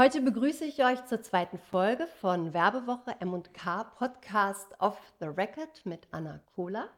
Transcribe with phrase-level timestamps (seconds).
[0.00, 6.06] Heute begrüße ich euch zur zweiten Folge von Werbewoche M&K Podcast Off the Record mit
[6.12, 6.88] Anna Kohler.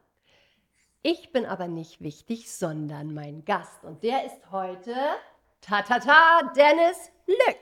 [1.01, 3.83] Ich bin aber nicht wichtig, sondern mein Gast.
[3.83, 4.93] Und der ist heute,
[5.61, 7.57] ta ta ta, Dennis Lück.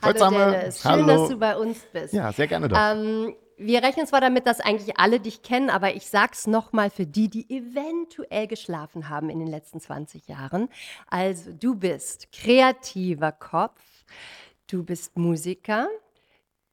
[0.00, 0.52] Hallo zusammen.
[0.52, 1.06] Dennis, schön, Hallo.
[1.08, 2.14] dass du bei uns bist.
[2.14, 2.78] Ja, sehr gerne doch.
[2.78, 7.04] Ähm, wir rechnen zwar damit, dass eigentlich alle dich kennen, aber ich sag's nochmal für
[7.04, 10.68] die, die eventuell geschlafen haben in den letzten 20 Jahren.
[11.08, 13.82] Also, du bist kreativer Kopf,
[14.68, 15.88] du bist Musiker,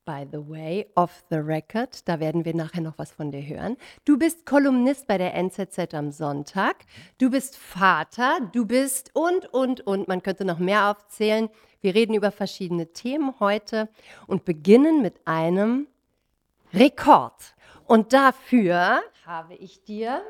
[0.06, 3.76] by the way, off the record, da werden wir nachher noch was von dir hören.
[4.04, 6.86] Du bist Kolumnist bei der NZZ am Sonntag,
[7.18, 11.50] du bist Vater, du bist und, und, und, man könnte noch mehr aufzählen.
[11.82, 13.90] Wir reden über verschiedene Themen heute
[14.28, 15.88] und beginnen mit einem
[16.74, 17.56] Rekord.
[17.86, 20.22] Und dafür habe ich dir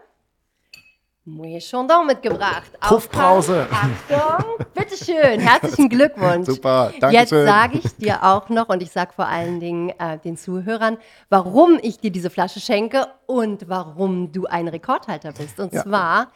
[1.28, 2.72] Mouille Chandon mitgebracht.
[2.82, 6.46] Aufpassen, Achtung, bitteschön, herzlichen Glückwunsch.
[6.46, 10.20] Super, danke Jetzt sage ich dir auch noch und ich sage vor allen Dingen äh,
[10.20, 10.98] den Zuhörern,
[11.30, 15.60] warum ich dir diese Flasche schenke und warum du ein Rekordhalter bist.
[15.60, 15.82] Und Ja.
[15.84, 16.32] zwar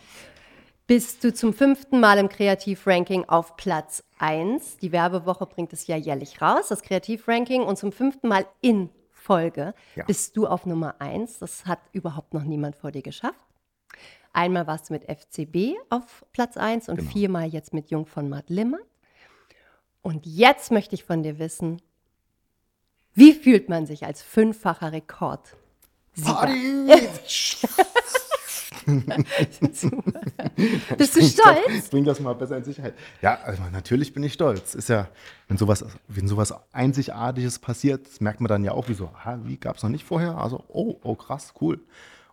[0.88, 4.78] bist du zum fünften Mal im Kreativranking auf Platz 1.
[4.78, 7.62] Die Werbewoche bringt es ja jährlich raus, das Kreativranking.
[7.62, 10.06] Und zum fünften Mal in Folge Ja.
[10.06, 11.38] bist du auf Nummer 1.
[11.38, 13.36] Das hat überhaupt noch niemand vor dir geschafft.
[14.40, 17.12] Einmal warst du mit FCB auf Platz 1 und Genau.
[17.12, 18.80] viermal jetzt mit Jung von Matt Limmert.
[20.02, 21.82] Und jetzt möchte ich von dir wissen,
[23.16, 25.42] wie fühlt man sich als fünffacher Rekord?
[30.98, 31.90] Bist du stolz?
[31.90, 32.94] Bring das mal besser in Sicherheit.
[33.22, 34.73] Ja, also natürlich bin ich stolz.
[34.73, 35.10] Ist ja,
[35.50, 39.58] wenn sowas, wenn sowas Einzigartiges passiert, merkt man dann ja auch, wie so, ha, wie
[39.58, 40.38] gab es noch nicht vorher?
[40.38, 41.82] Also, oh, oh, krass, cool.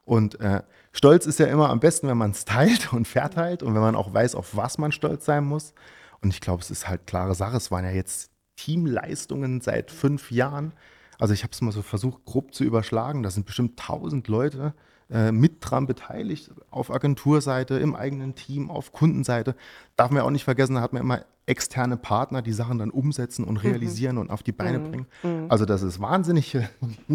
[0.06, 0.62] Und äh,
[0.92, 3.96] Stolz ist ja immer am besten, wenn man es teilt und verteilt und wenn man
[3.96, 5.74] auch weiß, auf was man stolz sein muss.
[6.22, 7.56] Und ich glaube, es ist halt klare Sache.
[7.56, 10.72] Es waren ja jetzt Teamleistungen seit fünf Jahren.
[11.18, 13.22] Also ich habe es mal so versucht, grob zu überschlagen.
[13.22, 14.74] Da sind bestimmt tausend Leute
[15.10, 19.54] äh, mit dran beteiligt, auf Agenturseite, im eigenen Team, auf Kundenseite.
[19.96, 22.90] Darf man ja auch nicht vergessen, da hat man immer externe Partner, die Sachen dann
[22.90, 25.06] umsetzen und realisieren und auf die Beine bringen.
[25.48, 26.58] Also das ist wahnsinnig.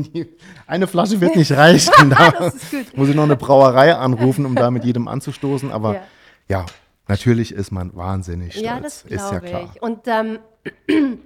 [0.67, 1.91] Eine Flasche wird nicht reichen.
[2.09, 2.51] Da
[2.95, 5.69] muss ich noch eine Brauerei anrufen, um da mit jedem anzustoßen.
[5.71, 6.01] Aber Ja.
[6.47, 6.65] ja,
[7.09, 8.65] natürlich ist man wahnsinnig stolz.
[8.65, 9.69] Ja, das ist ja klar.
[9.75, 9.81] ich.
[9.81, 10.39] Und ähm,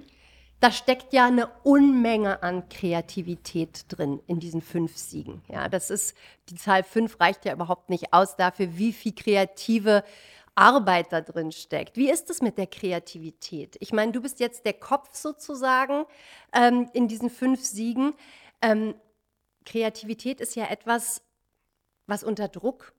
[0.60, 5.42] da steckt ja eine Unmenge an Kreativität drin in diesen fünf Siegen.
[5.48, 6.16] Ja, das ist,
[6.48, 10.02] die Zahl fünf reicht ja überhaupt nicht aus dafür, wie viel kreative
[10.54, 11.96] Arbeit da drin steckt.
[11.96, 13.76] Wie ist es mit der Kreativität?
[13.80, 16.06] Ich meine, du bist jetzt der Kopf sozusagen
[16.54, 18.14] ähm, in diesen fünf Siegen.
[18.62, 18.94] Ähm,
[19.66, 21.20] Kreativität ist ja etwas,
[22.06, 22.94] was unter Druck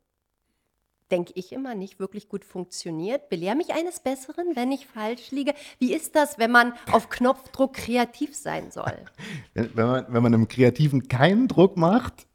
[1.11, 3.29] denke ich immer, nicht wirklich gut funktioniert.
[3.29, 5.53] Belehr mich eines Besseren, wenn ich falsch liege.
[5.79, 8.97] Wie ist das, wenn man auf Knopfdruck kreativ sein soll?
[9.53, 12.27] Wenn, man, wenn man einem Kreativen keinen Druck macht,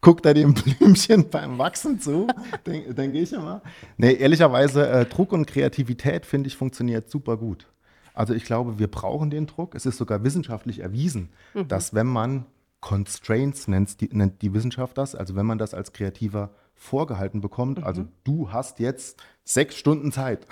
[0.00, 2.26] guckt er dem Blümchen beim Wachsen zu,
[2.66, 3.62] denke denk ich immer.
[3.96, 7.66] Nee, ehrlicherweise, äh, Druck und Kreativität, finde ich, funktioniert super gut.
[8.14, 9.74] Also ich glaube, wir brauchen den Druck.
[9.74, 11.30] Es ist sogar wissenschaftlich erwiesen,
[11.68, 12.46] dass wenn man
[12.80, 17.84] Constraints nennt die, nennt die Wissenschaft das, also wenn man das als Kreativer vorgehalten bekommt,
[17.84, 20.46] also du hast jetzt sechs Stunden Zeit.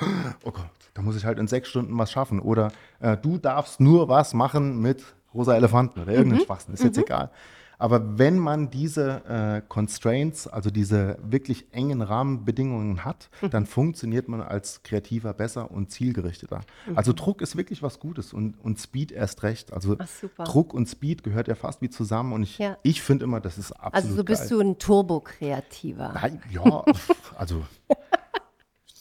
[0.44, 2.38] Oh Gott, da muss ich halt in sechs Stunden was schaffen.
[2.38, 5.02] Oder äh, du darfst nur was machen mit
[5.32, 7.30] rosa Elefanten oder irgendeinen Schwachsinn, ist jetzt egal.
[7.78, 14.40] Aber wenn man diese äh, Constraints, also diese wirklich engen Rahmenbedingungen hat, dann funktioniert man
[14.42, 16.60] als Kreativer besser und zielgerichteter.
[16.96, 19.72] Also Druck ist wirklich was Gutes und, und Speed erst recht.
[19.72, 20.44] Also Ach.
[20.44, 22.76] Druck und Speed gehört ja fast wie zusammen und ich, Ja.
[22.82, 24.58] ich finde immer, das ist absolut Also so bist geil.
[24.58, 26.12] du ein Turbo-Kreativer.
[26.14, 26.84] Nein, ja,
[27.38, 27.62] also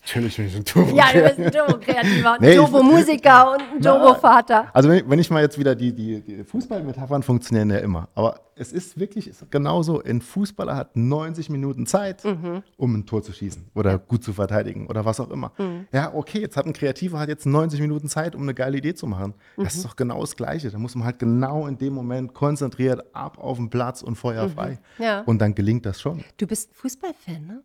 [0.07, 0.95] natürlich bin ich ein Turbo.
[0.95, 4.69] Ja, du bist ein Turbo-Kreativer, und ein Nee, ich- Turbo-Musiker und ein Turbo-Vater.
[4.73, 8.07] Also wenn, wenn ich mal jetzt wieder die, die, die Fußballmetaphern funktionieren ja immer.
[8.15, 10.01] Aber es ist wirklich ist genauso.
[10.01, 12.63] Ein Fußballer hat 90 Minuten Zeit, Mhm.
[12.77, 15.51] um ein Tor zu schießen oder gut zu verteidigen oder was auch immer.
[15.57, 15.87] Mhm.
[15.91, 18.93] Ja, okay, jetzt hat ein Kreativer hat jetzt 90 Minuten Zeit, um eine geile Idee
[18.95, 19.33] zu machen.
[19.57, 19.79] Das Mhm.
[19.79, 20.71] ist doch genau das Gleiche.
[20.71, 24.79] Da muss man halt genau in dem Moment konzentriert ab auf den Platz und feuerfrei.
[24.97, 25.03] Mhm.
[25.03, 25.21] Ja.
[25.21, 26.23] Und dann gelingt das schon.
[26.37, 27.63] Du bist Fußballfan, ne?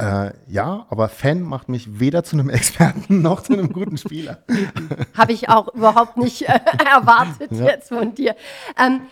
[0.00, 4.42] Äh, ja, aber Fan macht mich weder zu einem Experten noch zu einem guten Spieler.
[5.16, 6.58] Habe ich auch überhaupt nicht äh,
[6.90, 7.66] erwartet Ja.
[7.66, 8.34] jetzt von dir.
[8.78, 9.02] Ähm,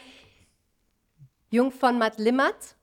[1.50, 2.76] Jung von Matt Limmert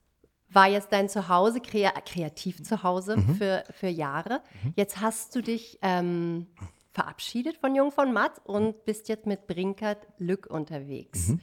[0.49, 3.35] war jetzt dein Zuhause, krea kreativ Zuhause Mhm.
[3.35, 4.41] für, für Jahre.
[4.75, 6.47] Jetzt hast du dich ähm,
[6.93, 11.29] verabschiedet von Jung von Matt und bist jetzt mit Brinkert Lück unterwegs.
[11.29, 11.39] Mhm.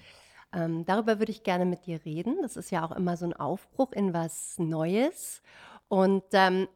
[0.55, 2.37] Ähm, darüber würde ich gerne mit dir reden.
[2.43, 5.43] Das ist ja auch immer so ein Aufbruch in was Neues.
[5.93, 6.69] Und ähm,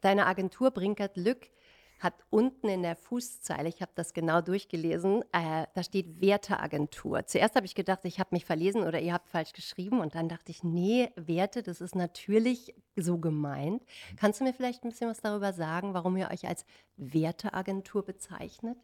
[0.00, 1.50] deine Agentur Brinkert Lück
[1.98, 7.26] hat unten in der Fußzeile, ich habe das genau durchgelesen, äh, da steht Werteagentur.
[7.26, 10.30] Zuerst habe ich gedacht, ich habe mich verlesen oder ihr habt falsch geschrieben und dann
[10.30, 13.84] dachte ich, nee, Werte, das ist natürlich so gemeint.
[14.16, 16.64] Kannst du mir vielleicht ein bisschen was darüber sagen, warum ihr euch als
[16.96, 18.78] Werteagentur bezeichnet?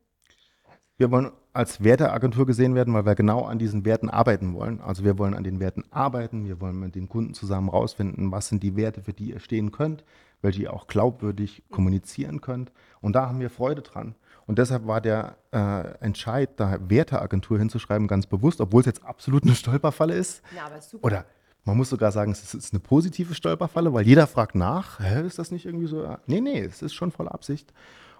[0.99, 4.81] Wir wollen als Werteagentur gesehen werden, weil wir genau an diesen Werten arbeiten wollen.
[4.81, 8.49] Also wir wollen an den Werten arbeiten, wir wollen mit den Kunden zusammen rausfinden, was
[8.49, 10.05] sind die Werte, für die ihr stehen könnt,
[10.43, 12.73] welche ihr auch glaubwürdig kommunizieren könnt.
[13.01, 14.17] Und da haben wir Freude dran.
[14.49, 19.45] Und deshalb war der äh, Entscheid, da Werteagentur hinzuschreiben, ganz bewusst, obwohl es jetzt absolut
[19.45, 20.43] eine Stolperfalle ist.
[20.57, 21.05] Ja, aber super.
[21.05, 21.25] Oder
[21.65, 25.39] man muss sogar sagen, es ist eine positive Stolperfalle, weil jeder fragt nach, Hä, ist
[25.39, 26.17] das nicht irgendwie so?
[26.27, 27.73] Nee, nee, es ist schon voller Absicht.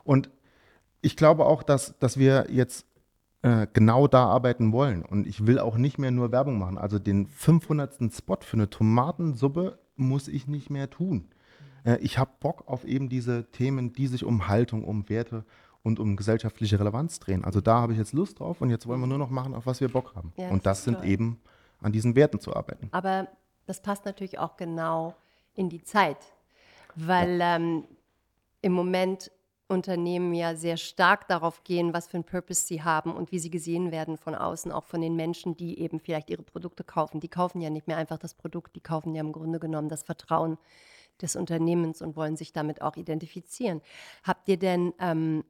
[0.05, 0.31] Und
[1.01, 2.87] ich glaube auch, dass, dass wir jetzt
[3.43, 5.05] äh, genau da arbeiten wollen.
[5.05, 6.79] Und ich will auch nicht mehr nur Werbung machen.
[6.79, 8.13] Also den 500.
[8.13, 11.29] Spot für eine Tomatensuppe muss ich nicht mehr tun.
[11.85, 15.45] Äh, ich habe Bock auf eben diese Themen, die sich um Haltung, um Werte
[15.83, 17.45] und um gesellschaftliche Relevanz drehen.
[17.45, 19.67] Also da habe ich jetzt Lust drauf und jetzt wollen wir nur noch machen, auf
[19.67, 20.33] was wir Bock haben.
[20.37, 21.07] Ja, und das sind toll.
[21.07, 21.41] eben
[21.81, 22.89] an diesen Werten zu arbeiten.
[22.91, 23.29] Aber
[23.67, 25.15] das passt natürlich auch genau
[25.55, 26.19] in die Zeit,
[26.97, 27.85] weil ähm,
[28.63, 29.31] im Moment
[29.69, 33.51] Unternehmen ja sehr stark darauf gehen, was für einen Purpose sie haben und wie sie
[33.51, 37.21] gesehen werden von außen, auch von den Menschen, die eben vielleicht ihre Produkte kaufen.
[37.21, 40.03] Die kaufen ja nicht mehr einfach das Produkt, die kaufen ja im Grunde genommen das
[40.03, 40.57] Vertrauen
[41.21, 43.83] des Unternehmens und wollen sich damit auch identifizieren.
[44.25, 45.45] Habt ihr denn, ähm,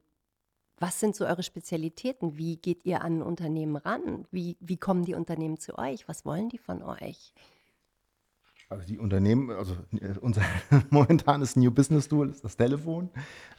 [0.77, 2.37] was sind so eure Spezialitäten?
[2.37, 4.25] Wie geht ihr an ein Unternehmen ran?
[4.31, 6.07] Wie, wie kommen die Unternehmen zu euch?
[6.07, 7.33] Was wollen die von euch?
[8.69, 10.43] Also die Unternehmen, also äh, unser
[10.91, 13.09] momentanes New Business Tool ist das Telefon.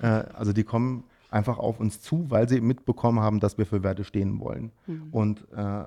[0.01, 3.83] Äh, also die kommen einfach auf uns zu, weil sie mitbekommen haben, dass wir für
[3.83, 4.73] Werte stehen wollen.
[5.11, 5.85] Und äh,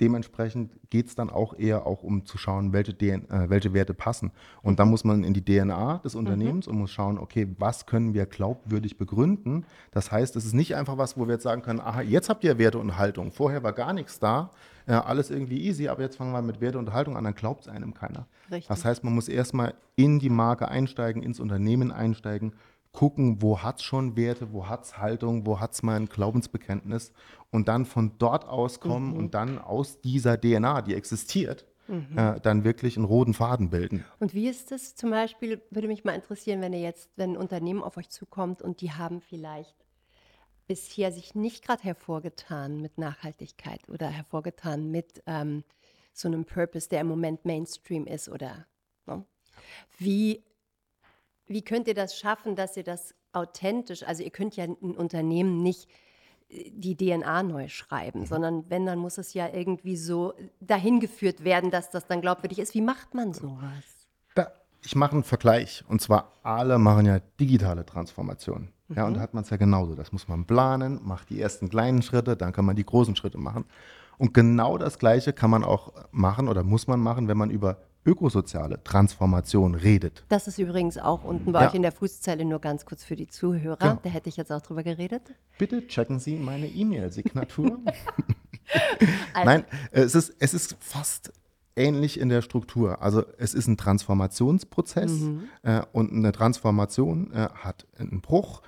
[0.00, 3.94] dementsprechend geht es dann auch eher auch um zu schauen, welche, DN, äh, welche Werte
[3.94, 4.32] passen.
[4.62, 8.14] Und da muss man in die DNA des Unternehmens und muss schauen, okay, was können
[8.14, 9.64] wir glaubwürdig begründen.
[9.92, 12.42] Das heißt, es ist nicht einfach was, wo wir jetzt sagen können, aha, jetzt habt
[12.42, 13.30] ihr Werte und Haltung.
[13.30, 14.50] Vorher war gar nichts da,
[14.86, 17.62] äh, alles irgendwie easy, aber jetzt fangen wir mit Werte und Haltung an, dann glaubt
[17.62, 18.26] es einem keiner.
[18.50, 18.68] Richtig.
[18.68, 22.52] Das heißt, man muss erstmal in die Marke einsteigen, ins Unternehmen einsteigen,
[22.92, 26.06] gucken, wo hat es schon Werte, wo hat es Haltung, wo hat es mal ein
[26.06, 27.12] Glaubensbekenntnis
[27.50, 31.66] und dann von dort aus kommen und dann aus dieser DNA, die existiert,
[32.16, 34.04] äh, dann wirklich einen roten Faden bilden.
[34.18, 37.36] Und wie ist es zum Beispiel, würde mich mal interessieren, wenn ihr jetzt, wenn ein
[37.36, 39.74] Unternehmen auf euch zukommt und die haben vielleicht
[40.72, 45.64] bisher sich nicht gerade hervorgetan mit Nachhaltigkeit oder hervorgetan mit ähm,
[46.14, 48.66] so einem Purpose, der im Moment Mainstream ist oder
[49.04, 49.22] ne?
[49.98, 50.42] wie,
[51.46, 55.62] wie könnt ihr das schaffen, dass ihr das authentisch, also ihr könnt ja ein Unternehmen
[55.62, 55.90] nicht
[56.48, 61.44] äh, die DNA neu schreiben, sondern wenn, dann muss es ja irgendwie so dahin geführt
[61.44, 62.72] werden, dass das dann glaubwürdig ist.
[62.72, 64.08] Wie macht man sowas?
[64.34, 64.50] Da,
[64.82, 65.84] ich mache einen Vergleich.
[65.86, 68.72] Und zwar alle machen ja digitale Transformationen.
[68.94, 69.94] Ja, und da hat man es ja genauso.
[69.94, 73.38] Das muss man planen, macht die ersten kleinen Schritte, dann kann man die großen Schritte
[73.38, 73.64] machen.
[74.18, 77.78] Und genau das Gleiche kann man auch machen oder muss man machen, wenn man über
[78.04, 80.24] ökosoziale Transformation redet.
[80.28, 81.68] Das ist übrigens auch unten bei Ja.
[81.68, 83.76] euch in der Fußzeile nur ganz kurz für die Zuhörer.
[83.76, 83.98] Genau.
[84.02, 85.22] Da hätte ich jetzt auch drüber geredet.
[85.58, 87.78] Bitte checken Sie meine E-Mail-Signatur.
[89.34, 91.32] Also, Nein, es ist, es ist fast
[91.76, 93.02] ähnlich in der Struktur.
[93.02, 95.12] Also es ist ein Transformationsprozess
[95.62, 98.62] äh, und eine Transformation äh, hat einen Bruch,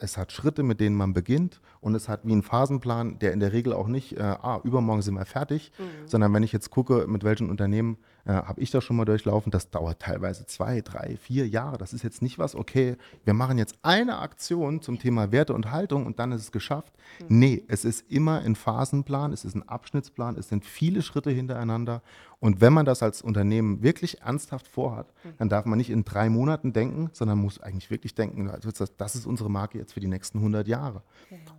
[0.00, 3.40] es hat Schritte, mit denen man beginnt und es hat wie einen Phasenplan, der in
[3.40, 5.72] der Regel auch nicht, äh, ah, übermorgen sind wir fertig,
[6.06, 9.50] sondern wenn ich jetzt gucke, mit welchen Unternehmen äh, habe ich das schon mal durchlaufen,
[9.50, 11.78] das dauert teilweise zwei, drei, vier Jahre.
[11.78, 15.70] Das ist jetzt nicht was, okay, wir machen jetzt eine Aktion zum Thema Werte und
[15.70, 16.92] Haltung und dann ist es geschafft.
[17.28, 22.02] Nee, es ist immer ein Phasenplan, es ist ein Abschnittsplan, es sind viele Schritte hintereinander.
[22.40, 26.28] Und wenn man das als Unternehmen wirklich ernsthaft vorhat, dann darf man nicht in drei
[26.28, 30.06] Monaten denken, sondern muss eigentlich wirklich denken, also das, ist unsere Marke jetzt für die
[30.06, 31.02] nächsten 100 Jahre.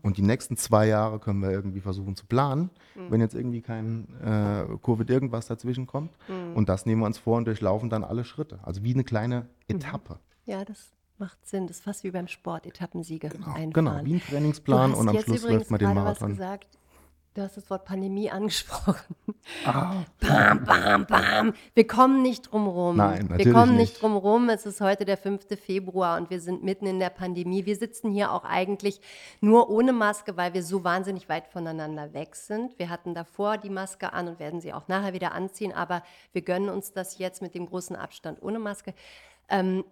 [0.03, 2.69] Und die nächsten zwei Jahre können wir irgendwie versuchen zu planen,
[3.09, 6.11] wenn jetzt irgendwie kein äh, Covid irgendwas dazwischen kommt.
[6.55, 8.59] Und das nehmen wir uns vor und durchlaufen dann alle Schritte.
[8.63, 10.19] Also wie eine kleine Etappe.
[10.45, 11.67] ja, das macht Sinn.
[11.67, 13.71] Das ist fast wie beim Sport, Etappensiege einfahren.
[13.71, 16.29] Genau, wie ein Du Trainingsplan hast und am Schluss läuft man den gerade was Marathon.
[16.29, 16.78] gesagt.
[17.39, 19.15] Du hast das Wort Pandemie angesprochen.
[19.65, 21.53] Ah, Bam, bam, bam.
[21.73, 22.97] Wir kommen nicht drum rum.
[22.97, 24.01] Nein, Wir natürlich kommen nicht nicht.
[24.01, 24.49] drum rum.
[24.49, 25.47] Es ist heute der 5.
[25.57, 27.65] Februar und wir sind mitten in der Pandemie.
[27.65, 28.99] Wir sitzen hier auch eigentlich
[29.39, 32.77] nur ohne Maske, weil wir so wahnsinnig weit voneinander weg sind.
[32.77, 36.03] Wir hatten davor die Maske an und werden sie auch nachher wieder anziehen, aber
[36.33, 38.93] wir gönnen uns das jetzt mit dem großen Abstand ohne Maske.
[39.47, 39.85] Ähm,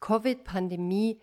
[0.00, 1.20] Covid-Pandemie,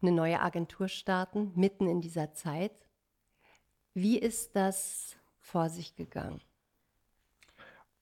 [0.00, 2.72] eine neue Agentur starten, mitten in dieser Zeit.
[3.94, 6.40] Wie ist das vor sich gegangen?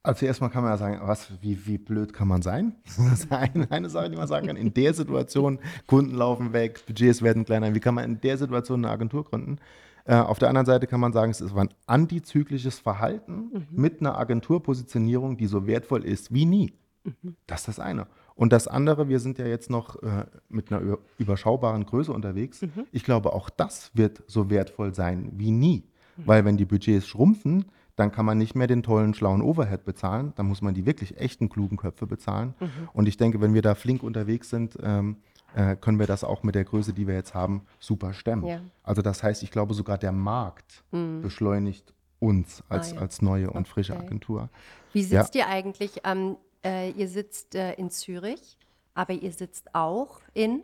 [0.03, 2.75] Also erstmal kann man ja sagen, was, wie, wie blöd kann man sein?
[2.97, 4.57] Das ist eine, eine Sache, die man sagen kann.
[4.57, 7.75] In der Situation, Kunden laufen weg, Budgets werden kleiner.
[7.75, 9.59] Wie kann man in der Situation eine Agentur gründen?
[10.05, 14.19] Äh, auf der anderen Seite kann man sagen, es war ein antizyklisches Verhalten mit einer
[14.19, 16.73] Agenturpositionierung, die so wertvoll ist wie nie.
[17.47, 18.07] Das ist das eine.
[18.35, 22.61] Und das andere, wir sind ja jetzt noch äh, mit einer über- überschaubaren Größe unterwegs.
[22.91, 25.85] Ich glaube, auch das wird so wertvoll sein wie nie.
[26.17, 27.65] Weil wenn die Budgets schrumpfen,
[27.97, 30.33] dann kann man nicht mehr den tollen, schlauen Overhead bezahlen.
[30.37, 32.55] Dann muss man die wirklich echten, klugen Köpfe bezahlen.
[32.93, 35.17] Und ich denke, wenn wir da flink unterwegs sind, ähm,
[35.55, 38.47] äh, können wir das auch mit der Größe, die wir jetzt haben, super stemmen.
[38.47, 38.61] Ja.
[38.83, 40.85] Also das heißt, ich glaube, sogar der Markt
[41.23, 43.01] beschleunigt uns als, Ah, ja.
[43.03, 44.07] als neue und frische Okay.
[44.07, 44.49] Agentur.
[44.93, 46.01] Wie sitzt ihr eigentlich?
[46.05, 48.57] Ähm, äh, ihr sitzt äh, in Zürich,
[48.95, 50.63] aber ihr sitzt auch in,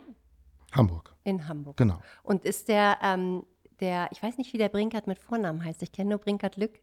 [0.73, 1.77] Hamburg, in Hamburg.
[1.77, 1.99] genau.
[2.23, 3.43] Und ist der, ähm,
[3.79, 5.81] der, ich weiß nicht, wie der Brinkert mit Vornamen heißt.
[5.83, 6.79] Ich kenne nur Brinkert Lück.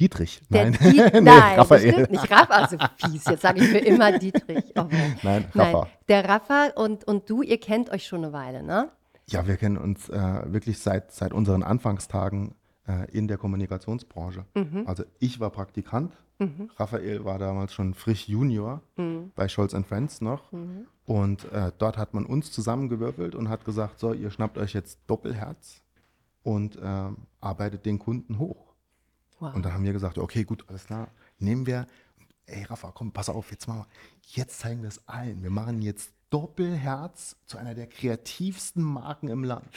[0.00, 0.40] Dietrich.
[0.48, 1.82] Der Nein, Diet- Nee, nein, Raphael.
[1.86, 2.30] bestimmt nicht.
[2.30, 3.24] Rafa, also fies.
[3.24, 4.64] Jetzt sage ich mir immer Dietrich.
[4.76, 4.86] Oh.
[4.90, 5.88] Nein, Nein, Rafa.
[6.08, 8.90] der Rafa und, und du, ihr kennt euch schon eine Weile, ne?
[9.26, 10.16] Ja, wir kennen uns äh,
[10.52, 12.54] wirklich seit, seit unseren Anfangstagen
[12.88, 14.44] äh, in der Kommunikationsbranche.
[14.54, 14.84] Mhm.
[14.86, 16.16] Also ich war Praktikant,
[16.76, 19.32] Raphael war damals schon frisch Junior Mhm.
[19.34, 20.52] bei Scholz Friends noch.
[21.04, 25.00] Und äh, dort hat man uns zusammengewürfelt und hat gesagt, so, ihr schnappt euch jetzt
[25.06, 25.82] Doppelherz
[26.42, 28.74] und ähm, arbeitet den Kunden hoch.
[29.40, 29.54] Wow.
[29.54, 31.86] Und da haben wir gesagt, okay, gut, alles klar, nehmen wir,
[32.46, 33.86] ey Rafa, komm, pass auf, jetzt machen wir,
[34.42, 35.42] jetzt zeigen wir es allen.
[35.42, 39.68] Wir machen jetzt Doppelherz zu einer der kreativsten Marken im Land.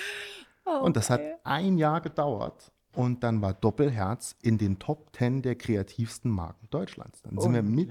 [0.66, 2.72] Oh, und das hat ein Jahr gedauert.
[2.94, 7.22] Und dann war Doppelherz in den Top 10 der kreativsten Marken Deutschlands.
[7.22, 7.90] Dann sind wir mit,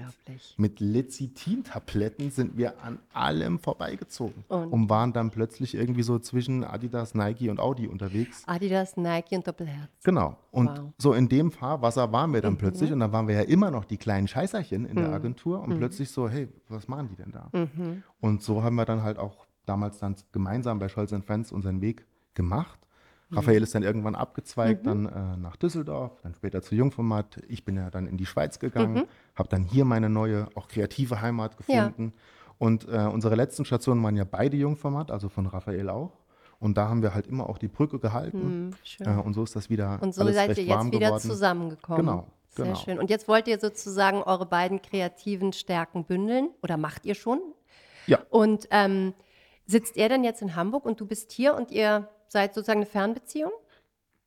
[0.57, 4.67] mit Lecithin-Tabletten sind wir an allem vorbeigezogen Und?
[4.71, 8.43] und waren dann plötzlich irgendwie so zwischen Adidas, Nike und Audi unterwegs.
[8.47, 9.89] Adidas, Nike und Doppelherz.
[10.03, 10.37] Genau.
[10.51, 10.79] Und Wow.
[10.79, 10.93] Mhm.
[10.97, 13.85] so in dem Fahrwasser waren wir dann plötzlich und dann waren wir ja immer noch
[13.85, 17.49] die kleinen Scheißerchen in der Agentur und plötzlich so, hey, was machen die denn da?
[17.51, 18.03] Mhm.
[18.19, 22.05] Und so haben wir dann halt auch damals dann gemeinsam bei Scholz Friends unseren Weg
[22.33, 22.79] gemacht.
[23.31, 23.37] Mhm.
[23.37, 27.41] Raphael ist dann irgendwann abgezweigt, dann äh, nach Düsseldorf, dann später zu Jungformat.
[27.47, 29.03] Ich bin ja dann in die Schweiz gegangen, Mhm.
[29.35, 31.87] habe dann hier meine neue, auch kreative Heimat Ja.
[31.87, 32.13] gefunden.
[32.57, 36.11] Und äh, unsere letzten Stationen waren ja beide Jungformat, also von Raphael auch.
[36.59, 38.39] Und da haben wir halt immer auch die Brücke gehalten.
[38.39, 39.07] Hm, schön.
[39.07, 41.21] Äh, und so ist das wieder Und so alles seid ihr jetzt wieder geworden.
[41.21, 42.05] zusammengekommen.
[42.05, 42.77] Genau, Sehr genau.
[42.77, 42.99] schön.
[42.99, 47.39] Und jetzt wollt ihr sozusagen eure beiden kreativen Stärken bündeln oder macht ihr schon?
[48.05, 48.19] Ja.
[48.29, 49.13] Und ähm,
[49.65, 52.85] sitzt er dann jetzt in Hamburg und du bist hier und ihr seid sozusagen eine
[52.85, 53.51] Fernbeziehung?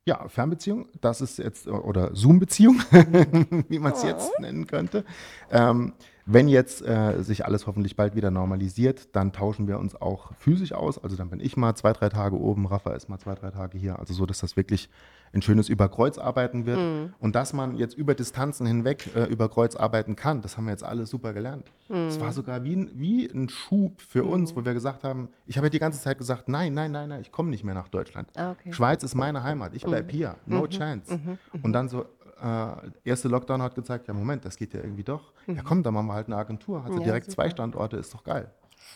[0.06, 2.78] Ja, Fernbeziehung, das ist jetzt, oder Zoom-Beziehung,
[3.68, 4.42] wie man es jetzt Oh.
[4.42, 5.04] nennen könnte.
[5.50, 5.94] Ähm,
[6.26, 10.73] wenn jetzt äh, sich alles hoffentlich bald wieder normalisiert, dann tauschen wir uns auch physisch
[10.73, 11.02] aus.
[11.02, 13.76] Also dann bin ich mal zwei, drei Tage oben, Rafa ist mal zwei, drei Tage
[13.76, 13.99] hier.
[13.99, 14.88] Also so, dass das wirklich
[15.35, 16.78] ein schönes Überkreuzarbeiten wird.
[16.78, 17.12] Mhm.
[17.21, 20.71] Und dass man jetzt über Distanzen hinweg äh, über Kreuz arbeiten kann, das haben wir
[20.71, 21.71] jetzt alle super gelernt.
[21.90, 22.21] Es Mhm.
[22.23, 25.66] war sogar wie ein, wie ein Schub für uns, wo wir gesagt haben, ich habe
[25.66, 28.28] ja die ganze Zeit gesagt, nein, nein, nein, nein, ich komme nicht mehr nach Deutschland.
[28.37, 28.69] Ah, okay.
[28.71, 28.73] Mhm.
[28.73, 31.19] Schweiz ist meine Heimat, ich bleibe hier, no chance.
[31.62, 32.07] Und dann so,
[32.44, 35.32] äh, erste Lockdown hat gezeigt, ja Moment, das geht ja irgendwie doch.
[35.46, 36.98] Ja komm, dann machen wir halt eine Agentur, hat Mhm.
[36.98, 37.42] Ja, direkt super.
[37.42, 38.50] zwei Standorte, ist doch geil.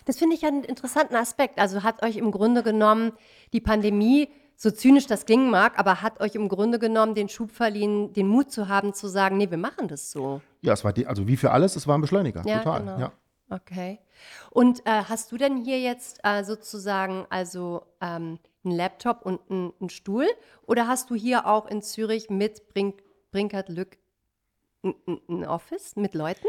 [0.05, 1.59] Das finde ich einen interessanten Aspekt.
[1.59, 3.13] Also hat euch im Grunde genommen
[3.53, 7.51] die Pandemie, so zynisch das klingen mag, aber hat euch im Grunde genommen den Schub
[7.53, 10.41] verliehen, den Mut zu haben, zu sagen, nee, wir machen das so.
[10.61, 12.81] Ja, es war die, also wie für alles, es war ein Beschleuniger, Ja, total.
[12.81, 12.99] genau.
[12.99, 13.13] Ja.
[13.51, 13.99] Okay.
[14.51, 19.73] Und äh, hast du denn hier jetzt äh, sozusagen also ähm, einen Laptop und einen,
[19.81, 20.27] einen Stuhl?
[20.67, 22.97] Oder hast du hier auch in Zürich mit Brink,
[23.31, 23.99] Brinkert Lück
[24.83, 26.47] ein, Office mit Leuten?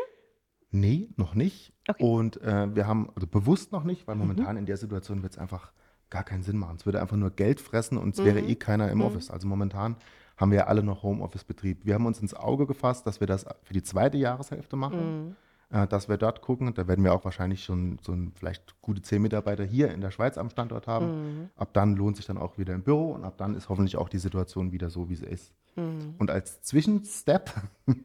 [0.72, 1.74] Nee, noch nicht.
[1.88, 2.04] Okay.
[2.04, 2.10] Mhm.
[2.10, 5.40] Und äh, wir haben, also bewusst noch nicht, weil momentan in der Situation wird es
[5.40, 5.72] einfach
[6.10, 6.76] gar keinen Sinn machen.
[6.78, 8.26] Es würde einfach nur Geld fressen und es Mhm.
[8.26, 9.30] wäre eh keiner im Office.
[9.32, 9.96] Also momentan
[10.38, 11.86] haben wir ja alle noch Homeoffice-Betrieb.
[11.86, 14.80] Wir haben uns ins Auge gefasst, dass wir das für die zweite Jahreshälfte Mhm.
[14.80, 15.36] machen.
[15.72, 16.74] Äh, dass wir dort gucken.
[16.74, 20.10] Da werden wir auch wahrscheinlich schon so ein, vielleicht gute zehn Mitarbeiter hier in der
[20.10, 21.06] Schweiz am Standort haben.
[21.42, 21.50] Mhm.
[21.56, 24.10] Ab dann lohnt sich dann auch wieder im Büro und ab dann ist hoffentlich auch
[24.10, 25.54] die Situation wieder so, wie sie ist.
[25.76, 27.54] Und als Zwischenstep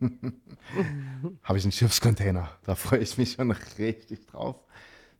[1.42, 2.50] habe ich einen Schiffscontainer.
[2.64, 4.56] Da freue ich mich schon richtig drauf.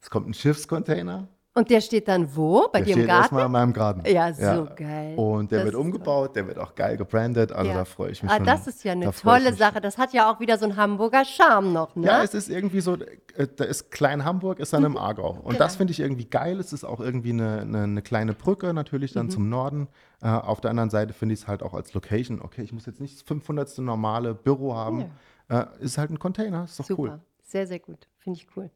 [0.00, 1.28] Es kommt ein Schiffscontainer.
[1.56, 2.66] Und der steht dann wo?
[2.72, 3.22] Bei der dir im steht Garten?
[3.22, 4.02] erstmal in meinem Garten.
[4.10, 5.14] Ja, so geil.
[5.16, 7.52] Und der Das wird umgebaut, der wird auch geil gebrandet.
[7.52, 7.76] Also Ja.
[7.76, 8.44] da freue ich mich Ah, schon.
[8.46, 9.52] das ist ja eine tolle.
[9.54, 9.80] Sache.
[9.80, 12.08] Das hat ja auch wieder so einen Hamburger Charme noch, ne?
[12.08, 12.96] Ja, es ist irgendwie so,
[13.36, 15.30] äh, da ist Klein Hamburg, ist dann im Aargau.
[15.44, 15.78] Und das Genau.
[15.78, 16.58] finde ich irgendwie geil.
[16.58, 19.18] Es ist auch irgendwie eine, eine, eine kleine Brücke natürlich Mhm.
[19.20, 19.86] dann zum Norden.
[20.22, 22.84] Äh, auf der anderen Seite finde ich es halt auch als Location, okay, ich muss
[22.86, 23.78] jetzt nicht das 500.
[23.78, 25.04] normale Büro haben.
[25.48, 27.20] Äh, ist halt ein Container, ist doch Super, cool.
[27.44, 28.08] sehr, sehr gut.
[28.18, 28.70] Finde ich cool.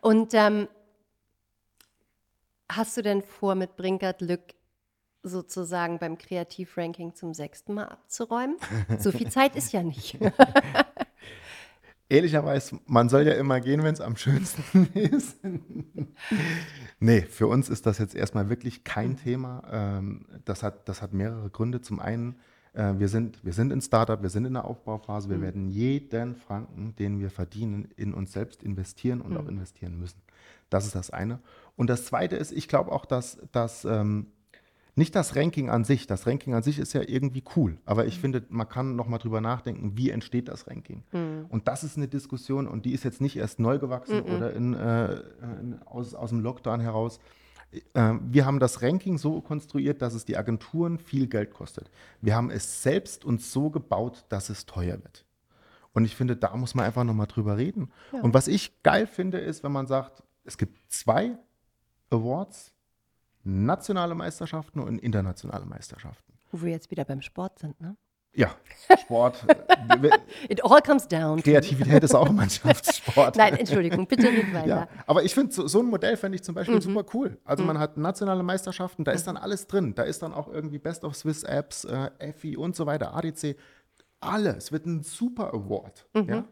[0.00, 0.66] Und ähm,
[2.70, 4.54] hast du denn vor, mit Brinkert Lück
[5.22, 8.56] sozusagen beim Kreativranking zum sechsten Mal abzuräumen?
[8.98, 10.18] So viel Zeit ist ja nicht.
[12.08, 15.38] ehrlicherweise, man soll ja immer gehen, wenn es am schönsten ist.
[17.00, 19.62] nee, für uns ist das jetzt erstmal wirklich kein Thema.
[19.70, 21.80] Ähm, das, hat, das hat mehrere Gründe.
[21.80, 22.36] Zum einen,
[22.72, 25.28] äh, wir, sind, wir sind ein Startup, wir sind in der Aufbauphase.
[25.28, 25.42] Wir mhm.
[25.42, 29.36] werden jeden Franken, den wir verdienen, in uns selbst investieren und mhm.
[29.38, 30.20] auch investieren müssen.
[30.70, 31.40] Das ist das eine.
[31.76, 34.32] Und das zweite ist, ich glaube auch, dass, dass ähm,
[34.98, 36.06] nicht das Ranking an sich.
[36.06, 37.78] Das Ranking an sich ist ja irgendwie cool.
[37.86, 38.20] Aber ich mhm.
[38.20, 41.04] finde, man kann noch mal drüber nachdenken, wie entsteht das Ranking.
[41.12, 41.46] Mhm.
[41.48, 44.34] Und das ist eine Diskussion und die ist jetzt nicht erst neu gewachsen mhm.
[44.34, 45.22] oder in, äh,
[45.60, 47.20] in, aus, aus dem Lockdown heraus.
[47.94, 51.90] Äh, wir haben das Ranking so konstruiert, dass es die Agenturen viel Geld kostet.
[52.20, 55.24] Wir haben es selbst uns so gebaut, dass es teuer wird.
[55.92, 57.90] Und ich finde, da muss man einfach noch mal drüber reden.
[58.12, 58.20] Ja.
[58.20, 61.36] Und was ich geil finde, ist, wenn man sagt, es gibt zwei
[62.10, 62.72] Awards,
[63.44, 66.32] nationale Meisterschaften und internationale Meisterschaften.
[66.50, 67.96] Wo wir jetzt wieder beim Sport sind, ne?
[68.34, 68.54] Ja,
[69.00, 69.44] Sport.
[70.48, 71.42] It all comes down.
[71.42, 73.36] Kreativität ist auch Mannschaftssport.
[73.36, 74.66] Nein, Entschuldigung, bitte red weiter.
[74.66, 76.80] Ja, aber ich finde, so, so, ein Modell fände ich zum Beispiel mhm.
[76.80, 77.38] super cool.
[77.44, 77.68] Also mhm.
[77.68, 79.94] man hat nationale Meisterschaften, da ist dann alles drin.
[79.94, 83.56] Da ist dann auch irgendwie Best of Swiss Apps, äh, EFI und so weiter, ADC.
[84.20, 86.06] Alles wird ein super Award.
[86.14, 86.28] Mhm.
[86.28, 86.44] Ja?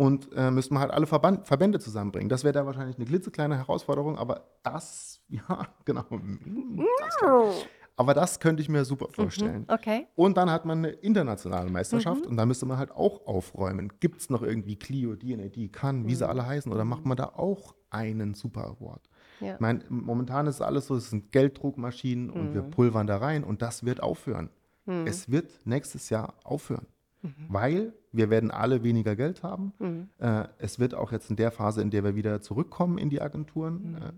[0.00, 2.30] Und äh, müssten wir halt alle Verband, Verbände zusammenbringen.
[2.30, 6.06] Das wäre da wahrscheinlich eine klitzekleine Herausforderung, aber das, ja, genau.
[6.08, 7.66] Das
[7.96, 9.60] aber das könnte ich mir super mhm, vorstellen.
[9.68, 10.06] Mhm, okay.
[10.14, 12.30] Und dann hat man eine internationale Meisterschaft mhm.
[12.30, 13.92] und da müsste man halt auch aufräumen.
[14.00, 16.16] Gibt es noch irgendwie Clio, DNAD, Kann, wie mhm.
[16.16, 19.02] sie alle heißen, oder macht man da auch einen Super Award?
[19.40, 19.52] Ja.
[19.52, 22.70] Ich meine, momentan ist alles so, es sind Gelddruckmaschinen und wir mhm.
[22.70, 24.48] pulvern da rein und das wird aufhören.
[24.86, 25.06] Mhm.
[25.06, 26.86] Es wird nächstes Jahr aufhören.
[27.22, 27.32] Mhm.
[27.48, 29.72] Weil wir werden alle weniger Geld haben.
[29.78, 30.08] Mhm.
[30.18, 33.20] Äh, es wird auch jetzt in der Phase, in der wir wieder zurückkommen in die
[33.20, 33.96] Agenturen, mhm.
[33.96, 34.12] äh,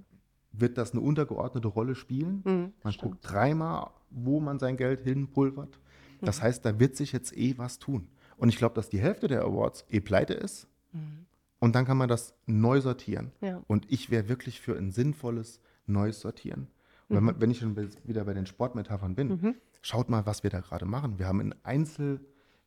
[0.52, 2.42] wird das eine untergeordnete Rolle spielen.
[2.44, 3.12] Mhm, man stimmt.
[3.12, 5.78] guckt dreimal, wo man sein Geld hinpulvert.
[6.20, 6.42] Das mhm.
[6.42, 8.08] heißt, da wird sich jetzt eh was tun.
[8.36, 10.68] Und ich glaube, dass die Hälfte der Awards eh pleite ist.
[10.92, 11.26] Mhm.
[11.58, 13.30] Und dann kann man das neu sortieren.
[13.40, 13.62] Ja.
[13.68, 16.68] Und ich wäre wirklich für ein sinnvolles neues Sortieren.
[17.08, 20.50] Und wenn, man, wenn ich schon wieder bei den Sportmetaphern bin, schaut mal, was wir
[20.50, 21.18] da gerade machen.
[21.18, 22.20] Wir haben ein Einzel-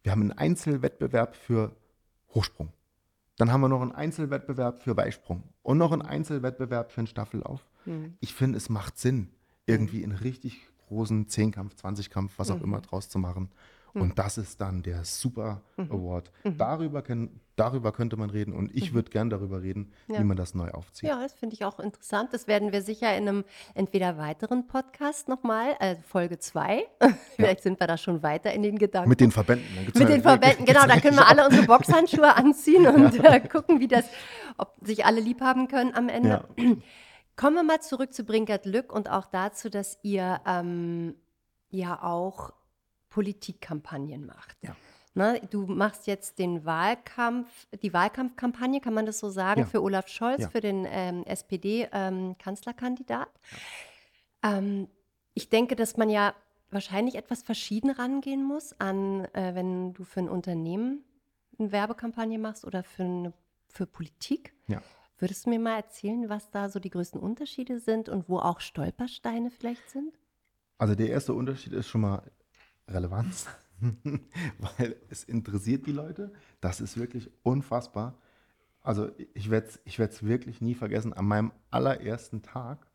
[0.05, 1.75] wir haben einen Einzelwettbewerb für
[2.35, 2.71] Hochsprung.
[3.37, 7.65] Dann haben wir noch einen Einzelwettbewerb für Weitsprung und noch einen Einzelwettbewerb für einen Staffellauf.
[7.85, 8.13] Mhm.
[8.19, 9.29] Ich finde, es macht Sinn,
[9.65, 12.65] irgendwie einen richtig großen Zehnkampf, Zwanzigkampf, was auch mhm.
[12.65, 13.49] immer draus zu machen.
[13.95, 14.01] Mhm.
[14.01, 15.91] Und das ist dann der Super mhm.
[15.91, 16.31] Award.
[16.43, 16.57] Mhm.
[16.57, 18.95] Darüber, können, darüber könnte man reden und ich mhm.
[18.95, 20.19] würde gern darüber reden, ja.
[20.19, 21.09] wie man das neu aufzieht.
[21.09, 22.33] Ja, das finde ich auch interessant.
[22.33, 26.85] Das werden wir sicher in einem entweder weiteren Podcast nochmal, äh, Folge 2.
[27.35, 27.63] Vielleicht ja.
[27.63, 29.09] sind wir da schon weiter in den Gedanken.
[29.09, 29.65] Mit den Verbänden.
[29.85, 30.85] Mit den Verbänden, genau.
[30.85, 34.05] Da können wir alle unsere Boxhandschuhe anziehen und äh, gucken, wie das,
[34.57, 36.45] ob sich alle lieb haben können am Ende.
[36.57, 36.75] Ja.
[37.37, 41.15] Kommen wir mal zurück zu Brinkert Lück und auch dazu, dass ihr ähm,
[41.69, 42.53] ja auch
[43.15, 44.57] Politikkampagnen macht.
[44.61, 44.75] Ja.
[45.13, 47.47] Ne, du machst jetzt den Wahlkampf,
[47.81, 49.65] die Wahlkampfkampagne, kann man das so sagen, ja.
[49.65, 50.49] für Olaf Scholz, ja.
[50.49, 53.29] für den ähm, SPD-Kanzlerkandidat.
[54.43, 54.89] Ähm, ähm,
[55.33, 56.33] ich denke, dass man ja
[56.71, 61.05] wahrscheinlich etwas verschieden rangehen muss an, äh, wenn du für ein Unternehmen
[61.57, 63.31] eine Werbekampagne machst oder für, eine,
[63.69, 64.51] für Politik.
[64.67, 64.81] Ja.
[65.17, 68.59] Würdest du mir mal erzählen, was da so die größten Unterschiede sind und wo auch
[68.59, 70.19] Stolpersteine vielleicht sind?
[70.77, 72.21] Also der erste Unterschied ist schon mal,
[72.87, 73.47] Relevanz,
[74.77, 76.31] weil es interessiert die Leute.
[76.61, 78.17] Das ist wirklich unfassbar.
[78.81, 81.13] Also ich werde es ich wirklich nie vergessen.
[81.13, 82.85] An meinem allerersten Tag,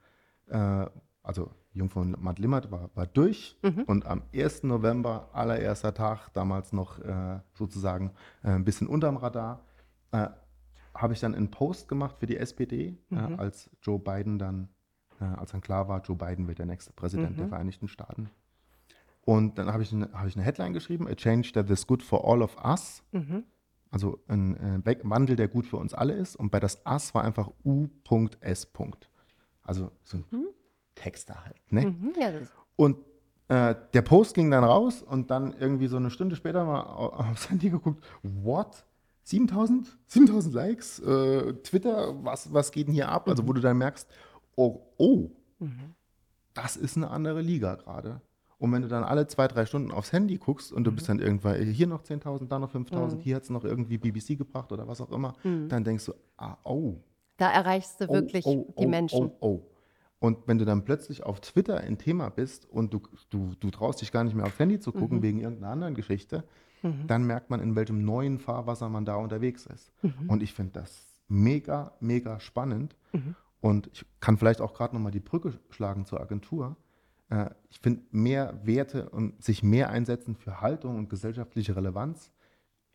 [0.46, 0.86] äh,
[1.22, 3.82] also Jungfrau Matt Limmert war, war durch mhm.
[3.82, 4.64] und am 1.
[4.64, 9.64] November, allererster Tag, damals noch äh, sozusagen äh, ein bisschen unterm Radar,
[10.12, 10.28] äh,
[10.94, 13.38] habe ich dann einen Post gemacht für die SPD, äh, mhm.
[13.38, 14.68] als Joe Biden dann,
[15.20, 17.36] äh, als dann klar war, Joe Biden wird der nächste Präsident mhm.
[17.36, 18.30] der Vereinigten Staaten.
[19.22, 22.26] Und dann habe ich, hab ich eine Headline geschrieben, A Change that is good for
[22.26, 23.02] all of us.
[23.12, 23.44] Mhm.
[23.90, 26.36] Also ein äh, Wandel, der gut für uns alle ist.
[26.36, 28.68] Und bei das Us war einfach U.S.
[29.62, 30.46] Also so ein mhm.
[30.94, 31.60] Texter halt.
[31.72, 31.86] Ne?
[31.86, 32.32] Mhm, ja,
[32.76, 32.96] und
[33.48, 36.82] äh, der Post ging dann raus und dann irgendwie so eine Stunde später mal
[37.30, 38.84] aufs Handy geguckt, what?
[39.24, 39.98] 7000?
[40.06, 40.98] 7000 Likes?
[41.00, 43.28] Äh, Twitter, was, was geht denn hier ab?
[43.28, 43.56] Also wo mhm.
[43.56, 44.08] du dann merkst,
[44.56, 45.94] oh, oh, mhm.
[46.54, 48.20] das ist eine andere Liga gerade.
[48.60, 50.96] Und wenn du dann alle zwei, drei Stunden aufs Handy guckst und du mhm.
[50.96, 53.20] bist dann irgendwann hier noch 10.000, da noch 5.000, mhm.
[53.20, 55.70] hier hat es noch irgendwie BBC gebracht oder was auch immer, mhm.
[55.70, 56.96] dann denkst du, ah, oh.
[57.38, 59.30] Da erreichst du oh, wirklich oh, oh, die Menschen.
[59.40, 59.62] Oh, oh.
[60.18, 64.02] Und wenn du dann plötzlich auf Twitter ein Thema bist und du, du, du traust
[64.02, 65.22] dich gar nicht mehr aufs Handy zu gucken mhm.
[65.22, 66.44] wegen irgendeiner anderen Geschichte,
[66.82, 67.06] mhm.
[67.06, 69.90] dann merkt man, in welchem neuen Fahrwasser man da unterwegs ist.
[70.02, 70.28] Mhm.
[70.28, 72.94] Und ich finde das mega, mega spannend.
[73.62, 76.76] Und ich kann vielleicht auch gerade nochmal die Brücke schlagen zur Agentur
[77.30, 82.30] äh, ich finde, mehr Werte und sich mehr einsetzen für Haltung und gesellschaftliche Relevanz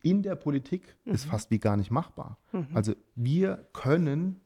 [0.03, 1.13] in der Politik Mhm.
[1.13, 2.37] ist fast wie gar nicht machbar.
[2.73, 4.39] Also wir können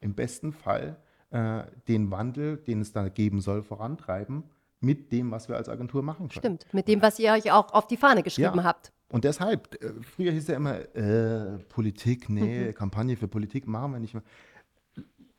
[0.00, 0.96] im besten Fall
[1.30, 4.44] äh, den Wandel, den es da geben soll, vorantreiben
[4.80, 6.58] mit dem, was wir als Agentur machen können.
[6.58, 8.64] Stimmt, mit dem, was ihr euch auch auf die Fahne geschrieben Ja.
[8.64, 8.92] habt.
[9.08, 12.74] Und deshalb, äh, früher hieß ja immer, äh, Politik, nee, Mhm.
[12.74, 14.22] Kampagne für Politik machen wir nicht mehr.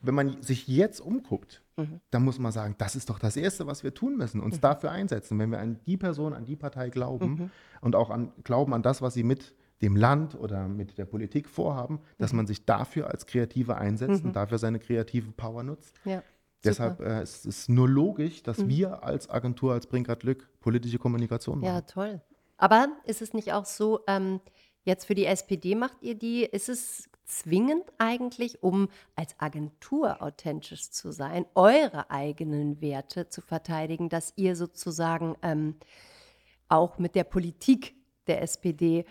[0.05, 1.99] Wenn man sich jetzt umguckt, Mhm.
[2.09, 4.91] dann muss man sagen, das ist doch das Erste, was wir tun müssen, uns dafür
[4.91, 5.37] einsetzen.
[5.39, 7.51] Wenn wir an die Person, an die Partei glauben Mhm.
[7.81, 11.49] und auch an, glauben an das, was sie mit dem Land oder mit der Politik
[11.49, 12.37] vorhaben, dass Mhm.
[12.37, 15.93] man sich dafür als Kreative einsetzt und dafür seine kreative Power nutzt.
[16.05, 16.23] Ja.
[16.63, 21.59] Deshalb äh, es ist nur logisch, dass wir als Agentur, als Brinkrad Lück politische Kommunikation
[21.59, 21.73] machen.
[21.73, 22.21] Ja, toll.
[22.57, 24.39] Aber ist es nicht auch so, ähm,
[24.85, 30.91] jetzt für die SPD macht ihr die, ist es zwingend eigentlich, um als Agentur authentisch
[30.91, 35.75] zu sein, eure eigenen Werte zu verteidigen, dass ihr sozusagen ähm,
[36.69, 37.95] auch mit der Politik
[38.27, 39.05] der SPD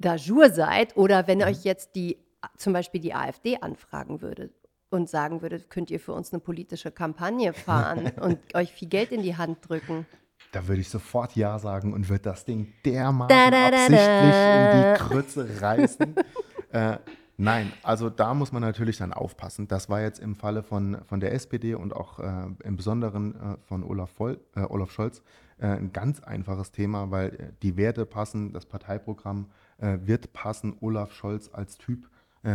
[0.00, 0.96] d'ajour seid?
[0.96, 2.18] Oder wenn euch jetzt die,
[2.56, 4.50] zum Beispiel die AfD anfragen würde
[4.90, 9.12] und sagen würde, könnt ihr für uns eine politische Kampagne fahren und euch viel Geld
[9.12, 10.06] in die Hand drücken?
[10.52, 13.98] Da würde ich sofort Ja sagen und würde das Ding dermaßen Da, da, da, absichtlich
[13.98, 14.72] da.
[14.72, 16.16] in die Krütze reißen.
[16.72, 16.96] äh,
[17.40, 19.66] nein, also da muss man natürlich dann aufpassen.
[19.68, 23.56] Das war jetzt im Falle von, von der SPD und auch äh, im Besonderen äh,
[23.66, 25.22] von Olaf, Voll, äh, Olaf Scholz
[25.58, 30.76] äh, ein ganz einfaches Thema, weil äh, die Werte passen, das Parteiprogramm äh, wird passen.
[30.80, 32.08] Olaf Scholz als Typ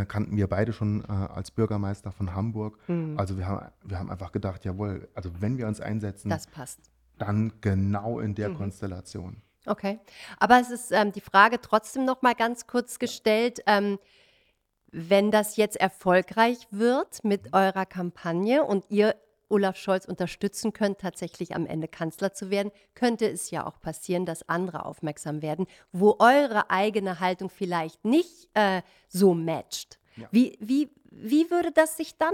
[0.08, 2.80] kannten wir beide schon als Bürgermeister von Hamburg.
[2.88, 3.20] Mhm.
[3.20, 6.80] Also wir haben, wir haben einfach gedacht, jawohl, also wenn wir uns einsetzen, Das passt.
[7.20, 8.36] dann genau in Mhm.
[8.36, 9.44] der Konstellation.
[9.68, 10.00] Okay.
[10.40, 14.00] Aber es ist ähm, die Frage trotzdem noch mal ganz kurz gestellt, ähm,
[14.92, 19.16] wenn das jetzt erfolgreich wird mit eurer Kampagne und ihr
[19.50, 24.26] Olaf Scholz unterstützen könnt, tatsächlich am Ende Kanzler zu werden, könnte es ja auch passieren,
[24.26, 30.00] dass andere aufmerksam werden, wo eure eigene Haltung vielleicht nicht äh, so matcht.
[30.16, 30.28] Ja.
[30.32, 32.34] Wie, wie, wie würde das sich dann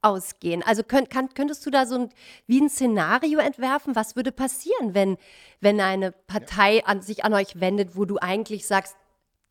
[0.00, 0.62] ausgehen?
[0.62, 2.08] Also könnt, kann, könntest du da so ein,
[2.46, 3.94] wie ein Szenario entwerfen?
[3.94, 5.18] Was würde passieren, wenn,
[5.60, 8.96] wenn eine Partei an, sich an euch wendet, wo du eigentlich sagst,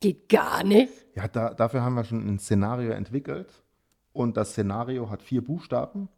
[0.01, 0.91] geht gar nicht?
[1.15, 3.63] Ja, da, dafür haben wir schon ein Szenario entwickelt.
[4.11, 6.09] Und das Szenario hat vier Buchstaben.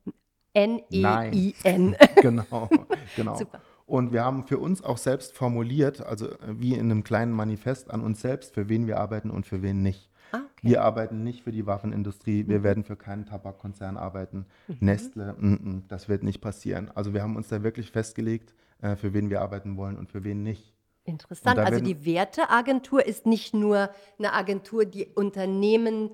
[0.54, 1.96] N-E-I-N.
[2.22, 2.70] genau,
[3.16, 3.36] genau.
[3.36, 3.62] Super.
[3.86, 8.02] Und wir haben für uns auch selbst formuliert, also wie in einem kleinen Manifest an
[8.02, 10.10] uns selbst, für wen wir arbeiten und für wen nicht.
[10.32, 10.48] Ah, okay.
[10.64, 10.70] Mhm.
[10.70, 14.46] Wir arbeiten nicht für die Waffenindustrie, wir werden für keinen Tabakkonzern arbeiten.
[14.80, 16.90] Nestle, mm, mm, das wird nicht passieren.
[16.96, 20.24] Also wir haben uns da wirklich festgelegt, äh, für wen wir arbeiten wollen und für
[20.24, 20.73] wen nicht.
[21.06, 21.60] Interessant.
[21.60, 26.12] Also die Werteagentur ist nicht nur eine Agentur, die Unternehmen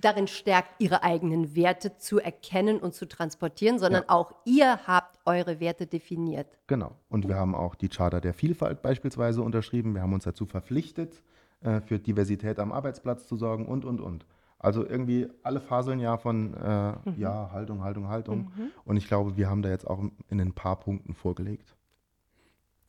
[0.00, 4.10] darin stärkt, ihre eigenen Werte zu erkennen und zu transportieren, sondern Ja.
[4.10, 6.46] auch ihr habt eure Werte definiert.
[6.68, 6.92] Genau.
[7.08, 9.94] Und wir haben auch die Charta der Vielfalt beispielsweise unterschrieben.
[9.94, 11.22] Wir haben uns dazu verpflichtet,
[11.62, 14.24] äh, für Diversität am Arbeitsplatz zu sorgen und, und, und.
[14.60, 18.52] Also irgendwie alle faseln ja von äh, ja, Haltung, Haltung, Haltung.
[18.84, 21.76] Und ich glaube, wir haben da jetzt auch in ein paar Punkten vorgelegt.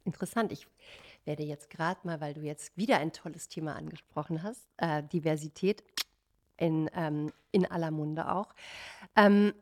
[0.04, 0.52] Interessant.
[0.52, 0.68] Ich
[1.26, 5.84] werde jetzt gerade mal, weil du jetzt wieder ein tolles Thema angesprochen hast, äh, Diversität
[6.58, 8.54] in, ähm, in aller Munde auch.
[9.16, 9.54] Ähm,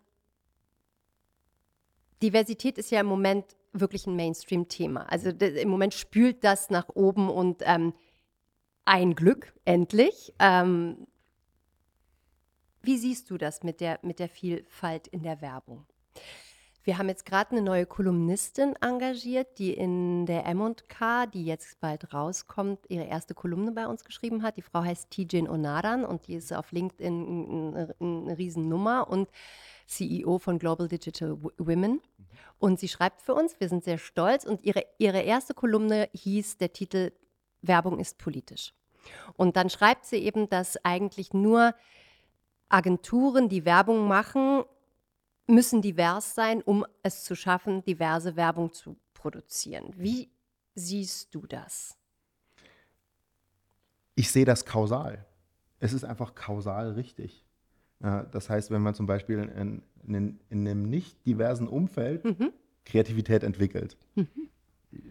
[2.21, 5.03] Diversität ist ja im Moment wirklich ein Mainstream-Thema.
[5.11, 7.93] Also im Moment spült das nach oben und ähm,
[8.85, 10.33] ein Glück, endlich.
[10.39, 11.07] Ähm,
[12.81, 15.85] wie siehst du das mit der, mit der Vielfalt in der Werbung?
[16.87, 22.13] Wir haben jetzt gerade eine neue Kolumnistin engagiert, die in der M&K, die jetzt bald
[22.13, 24.55] rauskommt, ihre erste Kolumne bei uns geschrieben hat.
[24.55, 29.29] Die Frau heißt Tijen Onaran und die ist auf LinkedIn eine, eine Riesennummer und
[29.85, 31.99] CEO von Global Digital Women.
[32.57, 36.57] Und sie schreibt für uns, wir sind sehr stolz und ihre, ihre erste Kolumne hieß
[36.57, 37.11] der Titel
[37.61, 38.73] Werbung ist politisch.
[39.35, 41.75] Und dann schreibt sie eben, dass eigentlich nur
[42.69, 44.63] Agenturen, die Werbung machen,
[45.47, 49.93] müssen divers sein, um es zu schaffen, diverse Werbung zu produzieren.
[49.97, 50.29] Wie
[50.75, 51.97] siehst du das?
[54.15, 55.25] Ich sehe das kausal.
[55.79, 57.45] Es ist einfach kausal richtig.
[57.99, 62.51] Das heißt, wenn man zum Beispiel in, in, in einem nicht diversen Umfeld Mhm.
[62.85, 63.97] Kreativität entwickelt.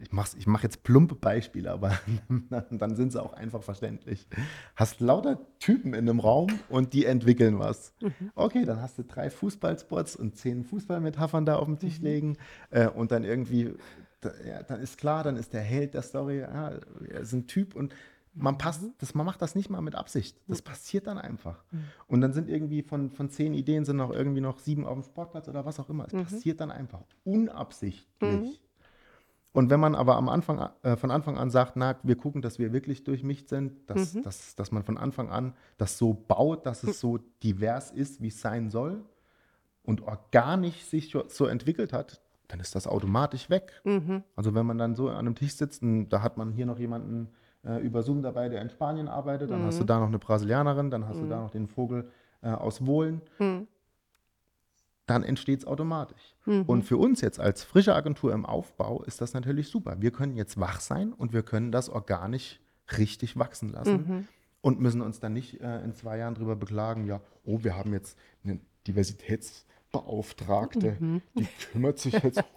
[0.03, 1.99] Ich mache ich mach jetzt plumpe Beispiele, aber
[2.71, 4.27] dann sind sie auch einfach verständlich.
[4.75, 7.93] Hast lauter Typen in einem Raum und die entwickeln was.
[8.01, 8.33] Mhm.
[8.35, 11.79] Okay, dann hast du drei Fußballspots und zehn Fußballmetaphern da auf dem Mhm.
[11.79, 12.37] Tisch legen
[12.71, 13.75] äh, und dann irgendwie,
[14.21, 16.71] da, ja, dann ist klar, dann ist der Held der Story, ja,
[17.09, 17.95] er ist ein Typ und
[18.39, 18.93] man passt, Mhm.
[18.99, 20.39] das, man macht das nicht mal mit Absicht.
[20.47, 21.65] Das passiert dann einfach.
[22.07, 25.03] Und dann sind irgendwie von, von zehn Ideen sind noch irgendwie noch sieben auf dem
[25.05, 26.05] Sportplatz oder was auch immer.
[26.07, 26.25] Es Mhm.
[26.25, 28.61] passiert dann einfach unabsichtlich.
[29.57, 32.59] Und wenn man aber am Anfang, äh, von Anfang an sagt, na, wir gucken, dass
[32.59, 34.23] wir wirklich durchmischt sind, dass, Mhm.
[34.23, 38.29] dass, dass man von Anfang an das so baut, dass es so divers ist, wie
[38.29, 39.03] es sein soll
[39.83, 43.73] und organisch sich so- entwickelt hat, dann ist das automatisch weg.
[43.85, 44.23] Mhm.
[44.37, 46.79] Also wenn man dann so an einem Tisch sitzt und da hat man hier noch
[46.79, 47.29] jemanden
[47.65, 50.89] äh, über Zoom dabei, der in Spanien arbeitet, dann hast du da noch eine Brasilianerin,
[50.91, 52.09] dann hast du da noch den Vogel
[52.43, 53.67] äh, aus Wohlen, Mhm.
[55.07, 56.35] Dann entsteht es automatisch.
[56.47, 56.63] Mhm.
[56.63, 59.97] Und für uns jetzt als frische Agentur im Aufbau ist das natürlich super.
[60.01, 62.61] Wir können jetzt wach sein und wir können das organisch
[62.99, 64.29] richtig wachsen lassen Mhm.
[64.61, 67.93] und müssen uns dann nicht äh, in zwei Jahren darüber beklagen, ja, oh, wir haben
[67.93, 70.97] jetzt eine Diversitätsbeauftragte,
[71.35, 72.43] die kümmert sich jetzt.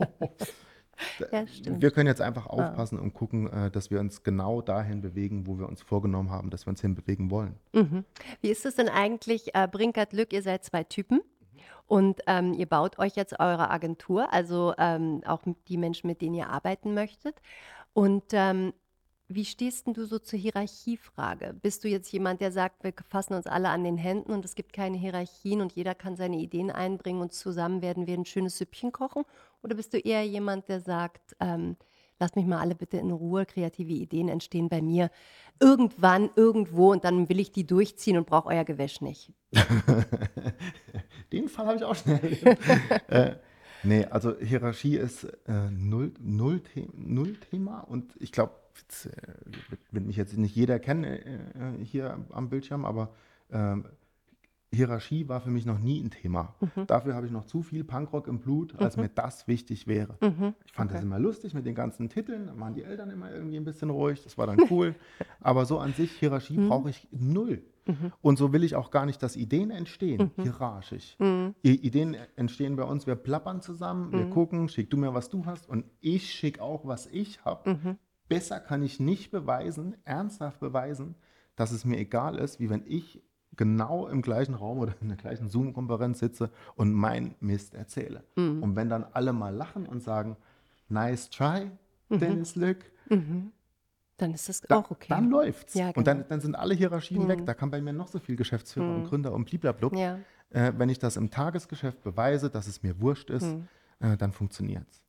[1.32, 1.82] Ja, stimmt.
[1.82, 5.58] Wir können jetzt einfach aufpassen und gucken, äh, dass wir uns genau dahin bewegen, wo
[5.58, 7.56] wir uns vorgenommen haben, dass wir uns hinbewegen wollen.
[7.72, 8.04] Mhm.
[8.42, 11.22] Wie ist es denn eigentlich, äh, Brinkert Lück, ihr seid zwei Typen
[11.90, 16.36] und ähm, ihr baut euch jetzt eure Agentur, also ähm, auch die Menschen, mit denen
[16.36, 17.42] ihr arbeiten möchtet.
[17.94, 18.74] Und ähm,
[19.28, 21.56] wie stehst denn du so zur Hierarchiefrage?
[21.60, 24.54] Bist du jetzt jemand, der sagt, wir fassen uns alle an den Händen und es
[24.54, 28.60] gibt keine Hierarchien und jeder kann seine Ideen einbringen und zusammen werden wir ein schönes
[28.60, 29.24] Süppchen kochen?
[29.64, 31.76] Oder bist du eher jemand, der sagt, ähm,
[32.20, 35.10] lasst mich mal alle bitte in Ruhe, kreative Ideen entstehen bei mir
[35.60, 39.34] irgendwann, irgendwo und dann will ich die durchziehen und brauche euer Gewäsch nicht?
[41.32, 42.60] Den Fall habe ich auch schnell erlebt.
[43.08, 43.36] äh,
[43.84, 48.54] nee, also Hierarchie ist äh, null, null, The null Thema und ich glaube,
[49.06, 49.10] äh,
[49.70, 53.14] wird, wird mich jetzt nicht jeder kennen äh, äh, hier am Bildschirm, aber
[53.52, 53.86] ähm,
[54.72, 56.54] Hierarchie war für mich noch nie ein Thema.
[56.88, 60.18] Dafür habe ich noch zu viel Punkrock im Blut, als mir das wichtig wäre.
[60.66, 63.58] Ich fand das immer lustig mit den ganzen Titeln, da waren die Eltern immer irgendwie
[63.58, 64.96] ein bisschen ruhig, das war dann cool.
[65.42, 67.64] Aber so an sich, Hierarchie brauche ich null.
[68.22, 71.18] Und so will ich auch gar nicht, dass Ideen entstehen, hierarchisch.
[71.20, 75.48] I Ideen entstehen bei uns, wir plappern zusammen, wir gucken, schick du mir, was du
[75.48, 77.98] hast und ich schick auch, was ich habe.
[78.28, 81.16] Besser kann ich nicht beweisen, ernsthaft beweisen,
[81.56, 83.24] dass es mir egal ist, wie wenn ich
[83.56, 88.24] genau im gleichen Raum oder in der gleichen Zoom-Konferenz sitze und mein Mist erzähle.
[88.36, 90.38] Und wenn dann alle mal lachen und sagen,
[90.88, 91.70] nice try,
[92.10, 92.86] Dennis Lück,
[94.18, 95.08] Dann ist das da, auch okay.
[95.10, 95.74] dann läuft's.
[95.76, 96.30] Ja, Und dann, genau.
[96.30, 97.46] dann sind alle Hierarchien weg.
[97.46, 99.96] Da kann bei mir noch so viel Geschäftsführer und Gründer und bliblablub.
[99.96, 100.20] Ja.
[100.50, 103.56] Äh, wenn ich das im Tagesgeschäft beweise, dass es mir wurscht ist,
[104.00, 105.04] äh, dann funktioniert's.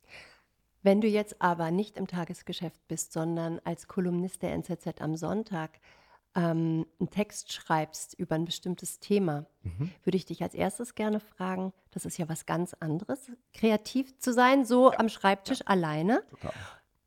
[0.82, 5.70] Wenn du jetzt aber nicht im Tagesgeschäft bist, sondern als Kolumnist der NZZ am Sonntag
[6.34, 9.90] ähm, einen Text schreibst über ein bestimmtes Thema, Mhm.
[10.04, 14.32] würde ich dich als erstes gerne fragen, das ist ja was ganz anderes, kreativ zu
[14.32, 16.22] sein, so am Schreibtisch alleine.
[16.30, 16.52] Total.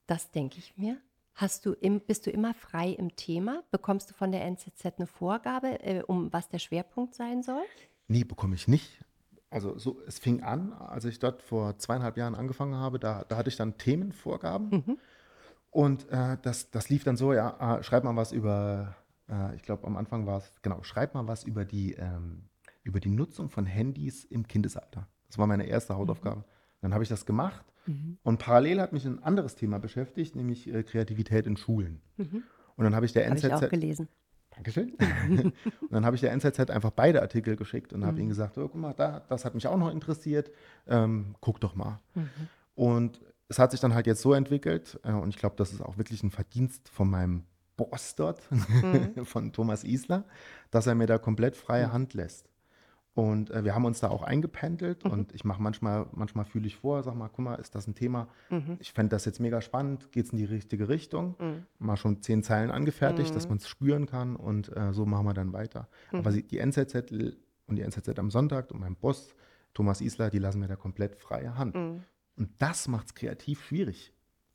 [0.07, 0.97] Das denke ich mir.
[1.35, 3.63] Hast du im, bist du immer frei im Thema?
[3.71, 7.63] Bekommst du von der NZZ eine Vorgabe, äh, um was der Schwerpunkt sein soll?
[8.07, 8.99] Nee, bekomme ich nicht.
[9.49, 13.37] Also so, es fing an, als ich dort vor zweieinhalb Jahren angefangen habe, da, da
[13.37, 14.99] hatte ich dann Themenvorgaben.
[15.71, 18.95] Und äh, das, das lief dann so, ja, äh, schreib mal was über,
[19.29, 22.49] äh, ich glaube am Anfang war es, genau, schreib mal was über die, ähm,
[22.83, 25.07] über die Nutzung von Handys im Kindesalter.
[25.27, 26.43] Das war meine erste Hausaufgabe.
[26.81, 27.65] Dann habe ich das gemacht
[28.23, 32.01] und parallel hat mich ein anderes Thema beschäftigt, nämlich äh, Kreativität in Schulen.
[32.75, 34.07] Und dann habe ich der Habe ich auch NZZ, gelesen.
[34.51, 34.93] Dankeschön.
[35.29, 38.67] und dann habe ich der NZZ einfach beide Artikel geschickt und habe ihnen gesagt, oh,
[38.67, 40.51] guck mal, da, das hat mich auch noch interessiert,
[40.87, 41.99] ähm, guck doch mal.
[42.75, 45.81] Und es hat sich dann halt jetzt so entwickelt äh, und ich glaube, das ist
[45.81, 47.43] auch wirklich ein Verdienst von meinem
[47.77, 48.41] Boss dort,
[49.23, 50.25] von Thomas Isler,
[50.71, 52.49] dass er mir da komplett freie Hand lässt.
[53.15, 56.77] Und äh, wir haben uns da auch eingependelt und ich mache manchmal, manchmal fühle ich
[56.77, 58.27] vor, sag mal, guck mal, ist das ein Thema?
[58.79, 61.35] Ich fände das jetzt mega spannend, geht es in die richtige Richtung?
[61.77, 65.33] Mal schon zehn Zeilen angefertigt, dass man es spüren kann und äh, so machen wir
[65.35, 65.89] dann weiter.
[66.11, 67.11] Aber sie, die NZZ
[67.67, 69.35] und die NZZ am Sonntag und mein Boss,
[69.75, 71.75] Thomas Isler, die lassen mir da komplett freie Hand.
[72.35, 74.12] Und das macht es kreativ schwierig,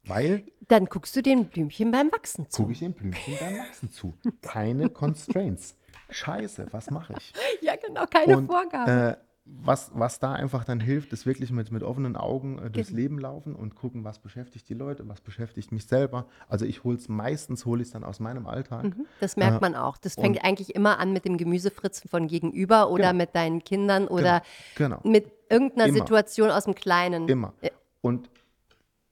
[0.08, 2.62] weil Dann guckst du den Blümchen beim Wachsen zu.
[2.62, 4.14] gucke ich dem Blümchen beim Wachsen zu.
[4.42, 5.76] Keine Constraints.
[6.10, 7.32] Scheiße, was mache ich?
[7.60, 8.90] Ja, genau, keine Und, Vorgaben.
[9.10, 9.16] Äh,
[9.50, 13.00] was, was da einfach dann hilft, ist wirklich mit, mit offenen Augen äh, durchs Genau.
[13.00, 16.26] Leben laufen und gucken, was beschäftigt die Leute, was beschäftigt mich selber.
[16.48, 18.92] Also ich hole es meistens, hole ich es dann aus meinem Alltag.
[19.20, 19.96] Das merkt äh, man auch.
[19.96, 23.16] Das fängt eigentlich immer an mit dem Gemüsefritzen von gegenüber oder Genau.
[23.24, 24.42] mit deinen Kindern oder
[24.76, 25.00] Genau.
[25.04, 25.98] mit irgendeiner Immer.
[25.98, 27.26] Situation aus dem Kleinen.
[27.26, 27.54] Immer.
[27.62, 27.70] Ja.
[28.02, 28.28] Und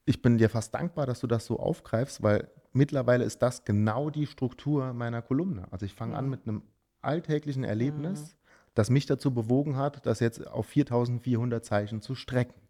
[0.07, 4.09] ich bin dir fast dankbar, dass du das so aufgreifst, weil mittlerweile ist das genau
[4.09, 5.66] die Struktur meiner Kolumne.
[5.71, 6.62] Also ich fange an mit einem
[7.03, 8.37] alltäglichen Erlebnis,
[8.75, 12.61] das mich dazu bewogen hat, das jetzt auf 4400 Zeichen zu strecken.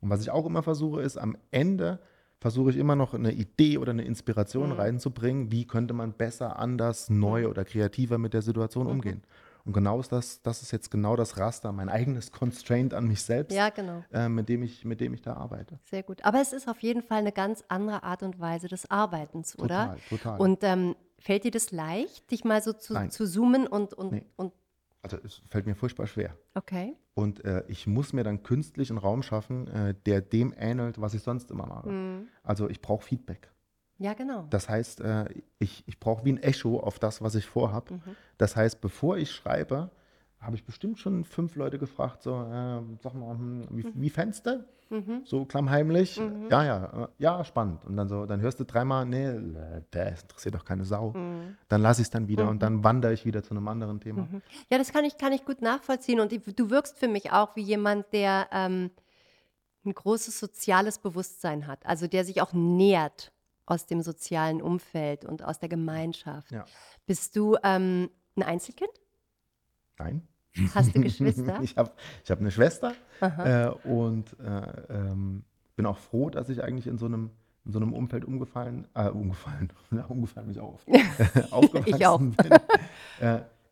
[0.00, 2.00] Und was ich auch immer versuche, ist am Ende
[2.38, 7.10] versuche ich immer noch eine Idee oder eine Inspiration reinzubringen, wie könnte man besser, anders,
[7.10, 9.22] neu oder kreativer mit der Situation umgehen.
[9.64, 13.22] Und genau ist das, das ist jetzt genau das Raster, mein eigenes Constraint an mich
[13.22, 14.02] selbst, Ja, genau.
[14.12, 15.78] äh, mit, dem ich, mit dem ich da arbeite.
[15.84, 16.24] Sehr gut.
[16.24, 19.96] Aber es ist auf jeden Fall eine ganz andere Art und Weise des Arbeitens, oder?
[19.96, 19.98] Total,
[20.36, 20.40] total.
[20.40, 23.10] Und ähm, fällt dir das leicht, dich mal so zu, Nein.
[23.10, 24.26] zu zoomen und, und, Nee.
[24.36, 24.52] und
[25.02, 26.36] Also es fällt mir furchtbar schwer.
[26.54, 26.96] okay.
[27.14, 31.12] Und äh, ich muss mir dann künstlich einen Raum schaffen, äh, der dem ähnelt, was
[31.12, 31.90] ich sonst immer mache.
[31.90, 32.28] Mhm.
[32.42, 33.50] Also ich brauche Feedback.
[34.00, 34.46] Ja, genau.
[34.48, 35.26] Das heißt, äh,
[35.58, 37.94] ich, ich brauche wie ein Echo auf das, was ich vorhabe.
[37.94, 38.00] Mhm.
[38.38, 39.90] Das heißt, bevor ich schreibe,
[40.40, 44.46] habe ich bestimmt schon fünf Leute gefragt, so, äh, sag mal, hm, wie, wie fändest
[44.46, 44.64] du?
[44.88, 45.20] Mhm.
[45.26, 46.18] So klammheimlich.
[46.18, 46.48] Mhm.
[46.50, 47.84] Ja, ja, äh, ja, spannend.
[47.84, 49.38] Und dann so, dann hörst du dreimal, nee,
[49.90, 51.10] das interessiert doch keine Sau.
[51.12, 51.58] Mhm.
[51.68, 54.22] Dann lasse ich es dann wieder und dann wandere ich wieder zu einem anderen Thema.
[54.32, 54.40] Mhm.
[54.70, 56.20] Ja, das kann ich, kann ich gut nachvollziehen.
[56.20, 58.90] Und ich- du wirkst für mich auch wie jemand, der ähm,
[59.84, 61.84] ein großes soziales Bewusstsein hat.
[61.84, 63.30] Also der sich auch nährt
[63.66, 66.50] aus dem sozialen Umfeld und aus der Gemeinschaft.
[66.52, 66.64] Ja.
[67.06, 68.90] Bist du ähm, ein Einzelkind?
[69.98, 70.26] Nein.
[70.74, 71.60] Hast du Geschwister?
[71.62, 71.92] ich habe
[72.24, 75.44] ich hab eine Schwester äh, und äh, ähm,
[75.76, 77.30] bin auch froh, dass ich eigentlich in so einem,
[77.64, 79.72] in so einem Umfeld umgefallen, äh, umgefallen,
[80.08, 80.80] umgefallen mich auch,
[81.50, 82.18] aufgewachsen Ich auch.
[82.18, 82.36] bin.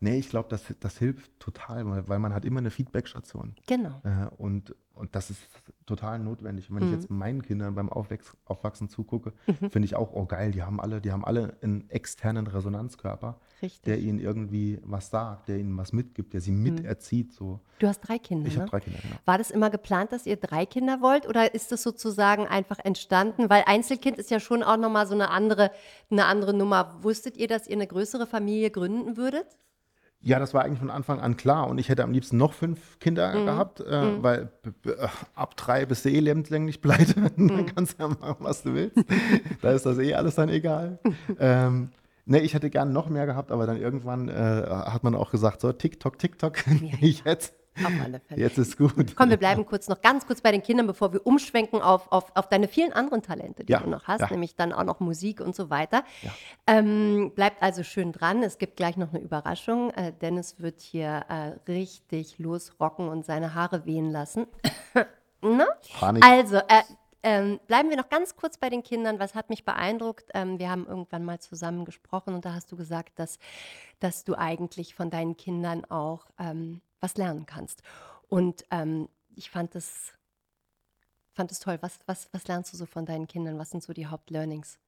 [0.00, 3.54] Nee, ich glaube, das, das hilft total, weil, weil man hat immer eine Feedbackstation.
[3.66, 4.00] Genau.
[4.04, 5.40] Äh, und, und das ist
[5.86, 6.70] total notwendig.
[6.70, 6.94] Und wenn ich Mhm.
[6.94, 9.32] jetzt meinen Kindern beim Aufwächs Aufwachsen zugucke,
[9.70, 13.82] finde ich auch, oh geil, die haben alle, die haben alle einen externen Resonanzkörper, Richtig.
[13.82, 17.32] der ihnen irgendwie was sagt, der ihnen was mitgibt, der sie miterzieht.
[17.32, 17.58] So.
[17.80, 18.60] Du hast drei Kinder, Ich ne?
[18.62, 19.16] habe drei Kinder, genau.
[19.24, 23.50] War das immer geplant, dass ihr drei Kinder wollt oder ist das sozusagen einfach entstanden?
[23.50, 25.72] Weil Einzelkind ist ja schon auch nochmal so eine andere,
[26.10, 26.98] eine andere Nummer.
[27.02, 29.46] Wusstet ihr, dass ihr eine größere Familie gründen würdet?
[30.28, 31.68] Ja, das war eigentlich von Anfang an klar.
[31.68, 33.46] Und ich hätte am liebsten noch fünf Kinder Mhm.
[33.46, 37.14] gehabt, äh, weil b- b- äh, ab drei bist du eh lebenslänglich pleite.
[37.36, 37.48] Mhm.
[37.48, 38.96] Dann kannst du ja machen, was du willst.
[39.62, 40.98] da ist das eh alles dann egal.
[41.40, 41.90] ähm,
[42.26, 45.62] ne, ich hätte gern noch mehr gehabt, aber dann irgendwann äh, hat man auch gesagt,
[45.62, 46.56] so TikTok, TikTok,
[47.00, 48.40] jetzt, Auf alle Fälle.
[48.40, 49.14] jetzt ist gut.
[49.16, 52.34] Komm, wir bleiben kurz noch ganz kurz bei den Kindern, bevor wir umschwenken auf, auf,
[52.34, 54.30] auf deine vielen anderen Talente, die Ja, du noch hast, ja.
[54.30, 56.04] nämlich dann auch noch Musik und so weiter.
[56.22, 56.30] Ja.
[56.66, 58.42] Ähm, bleibt also schön dran.
[58.42, 59.90] Es gibt gleich noch eine Überraschung.
[59.90, 64.46] Äh, Dennis wird hier äh, richtig losrocken und seine Haare wehen lassen.
[65.42, 65.66] ne?
[66.20, 66.82] Also, äh,
[67.22, 69.18] ähm, bleiben wir noch ganz kurz bei den Kindern.
[69.18, 70.30] Was hat mich beeindruckt?
[70.34, 73.38] Ähm, wir haben irgendwann mal zusammen gesprochen und da hast du gesagt, dass,
[73.98, 77.82] dass du eigentlich von deinen Kindern auch ähm, was lernen kannst.
[78.28, 80.12] Und ähm, ich fand das,
[81.32, 81.78] fand das toll.
[81.80, 83.58] Was, was, was lernst du so von deinen Kindern?
[83.58, 84.78] Was sind so die Hauptlearnings?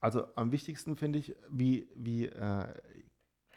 [0.00, 2.74] Also am wichtigsten finde ich, wie, wie äh,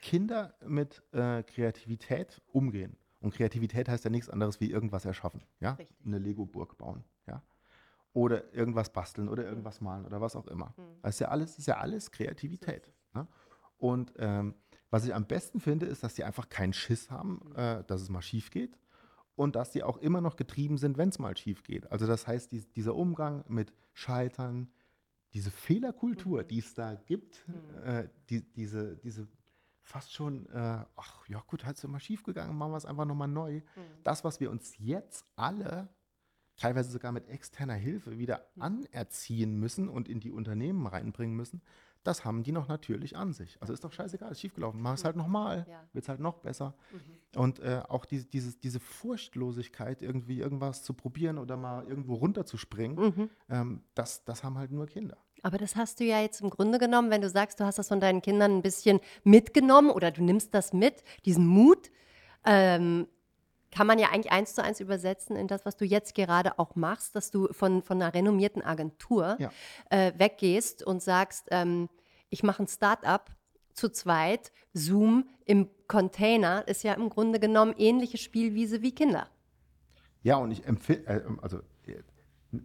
[0.01, 2.97] Kinder mit äh, Kreativität umgehen.
[3.21, 5.43] Und Kreativität heißt ja nichts anderes wie irgendwas erschaffen.
[5.61, 5.71] Ja?
[5.73, 5.97] Richtig.
[6.05, 7.05] Eine Lego-Burg bauen.
[7.25, 7.41] Ja?
[8.11, 10.73] Oder irgendwas basteln oder irgendwas malen oder was auch immer.
[11.01, 12.91] Das ist ja alles, ist ja alles Kreativität.
[13.13, 13.25] Ne?
[13.77, 14.55] Und ähm,
[14.93, 18.09] was ich am besten finde, ist, dass die einfach keinen Schiss haben, äh, dass es
[18.09, 18.77] mal schief geht.
[19.35, 21.91] Und dass die auch immer noch getrieben sind, wenn es mal schief geht.
[21.91, 24.69] Also das heißt, dies, dieser Umgang mit Scheitern,
[25.33, 27.43] diese Fehlerkultur, die es da gibt,
[27.83, 29.27] äh, die, diese, diese
[29.81, 33.05] fast schon, äh, ach ja gut, hat es immer schief gegangen, machen wir es einfach
[33.05, 33.61] nochmal neu.
[34.03, 35.89] Das, was wir uns jetzt alle,
[36.55, 41.63] teilweise sogar mit externer Hilfe, wieder anerziehen müssen und in die Unternehmen reinbringen müssen,
[42.03, 43.57] das haben die noch natürlich an sich.
[43.61, 45.81] Also ist doch scheißegal, ist schiefgelaufen, mach es halt nochmal, Ja.
[45.93, 46.73] wird es halt noch besser.
[47.35, 53.29] Und äh, auch diese, diese, diese Furchtlosigkeit, irgendwie irgendwas zu probieren oder mal irgendwo runterzuspringen,
[53.49, 55.17] ähm, das, das haben halt nur Kinder.
[55.41, 57.87] Aber das hast du ja jetzt im Grunde genommen, wenn du sagst, du hast das
[57.89, 61.91] von deinen Kindern ein bisschen mitgenommen oder du nimmst das mit, diesen Mut,
[62.45, 63.07] ähm,
[63.73, 66.75] kann man ja eigentlich eins zu eins übersetzen in das, was du jetzt gerade auch
[66.75, 69.51] machst, dass du von, von einer renommierten Agentur Ja.
[69.89, 71.89] äh, weggehst und sagst, ähm,
[72.29, 73.31] ich mache ein Start-up
[73.73, 79.27] zu zweit, Zoom im Container ist ja im Grunde genommen ähnliche Spielwiese wie Kinder.
[80.21, 81.57] Ja, und ich empfinde, äh, also
[81.87, 82.01] äh,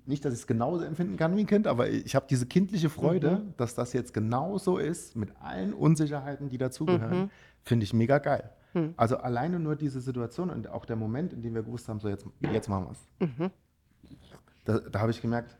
[0.04, 2.90] nicht, dass ich es genauso empfinden kann wie ein Kind, aber ich habe diese kindliche
[2.90, 7.30] Freude, dass das jetzt genauso ist, mit allen Unsicherheiten, die dazugehören,
[7.62, 8.50] finde ich mega geil.
[8.96, 12.08] Also alleine nur diese Situation und auch der Moment, in dem wir gewusst haben, so
[12.08, 13.50] jetzt, jetzt machen wir es.
[14.64, 15.56] Da, da habe ich gemerkt,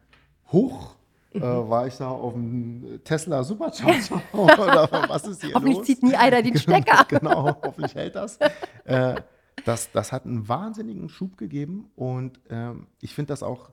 [0.53, 0.95] hoch
[1.33, 5.87] äh, war ich da auf dem Tesla Supercharger oder was ist hier Hoffentlich los?
[5.87, 7.05] zieht nie einer den Stecker.
[7.09, 8.39] genau, hoffentlich hält das.
[8.85, 9.17] äh,
[9.65, 9.91] das.
[9.93, 13.71] Das hat einen wahnsinnigen Schub gegeben und ähm, ich finde das auch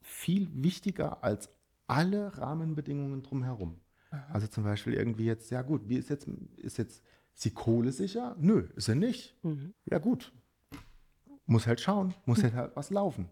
[0.00, 1.48] viel wichtiger als
[1.86, 3.80] alle Rahmenbedingungen drumherum.
[4.32, 7.02] Also zum Beispiel irgendwie jetzt, ja gut, wie ist jetzt, ist jetzt,
[7.34, 8.36] ist die Kohle sicher?
[8.38, 9.36] Nö, ist sie nicht.
[9.90, 10.32] Ja gut.
[11.46, 13.28] muss halt schauen, muss halt, halt was laufen.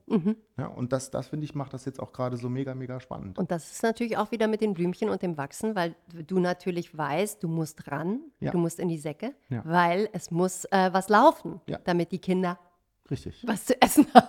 [0.59, 3.39] Ja, und das, das finde ich, macht das jetzt auch gerade so mega, mega spannend.
[3.39, 5.95] Und das ist natürlich auch wieder mit den Blümchen und dem Wachsen, weil
[6.27, 8.51] du natürlich weißt, du musst ran, Ja.
[8.51, 9.63] du musst in die Säcke, Ja.
[9.65, 11.79] weil es muss äh, was laufen, Ja.
[11.85, 12.59] damit die Kinder
[13.11, 13.43] Richtig.
[13.47, 14.29] was zu essen haben.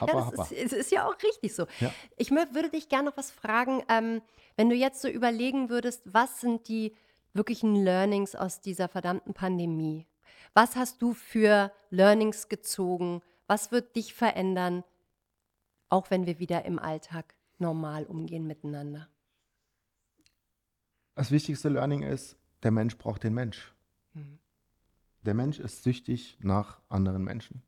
[0.00, 1.64] Happa, ja, das ist, es ist ja auch richtig so.
[1.80, 1.90] Ja.
[2.18, 4.20] Ich würde dich gerne noch was fragen, ähm,
[4.56, 6.92] wenn du jetzt so überlegen würdest, was sind die
[7.32, 10.06] wirklichen Learnings aus dieser verdammten Pandemie?
[10.54, 13.22] Was hast du für Learnings gezogen?
[13.46, 14.84] Was wird dich verändern,
[15.88, 19.08] auch wenn wir wieder im Alltag normal umgehen miteinander?
[21.14, 23.74] Das wichtigste Learning ist, der Mensch braucht den Mensch.
[25.22, 27.62] Der Mensch ist süchtig nach anderen Menschen.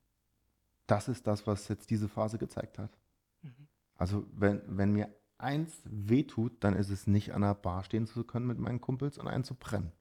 [0.86, 2.90] Das ist das, was jetzt diese Phase gezeigt hat.
[3.96, 8.24] Also wenn, wenn mir eins wehtut, dann ist es nicht an der Bar stehen zu
[8.24, 9.92] können mit meinen Kumpels und einen zu brennen.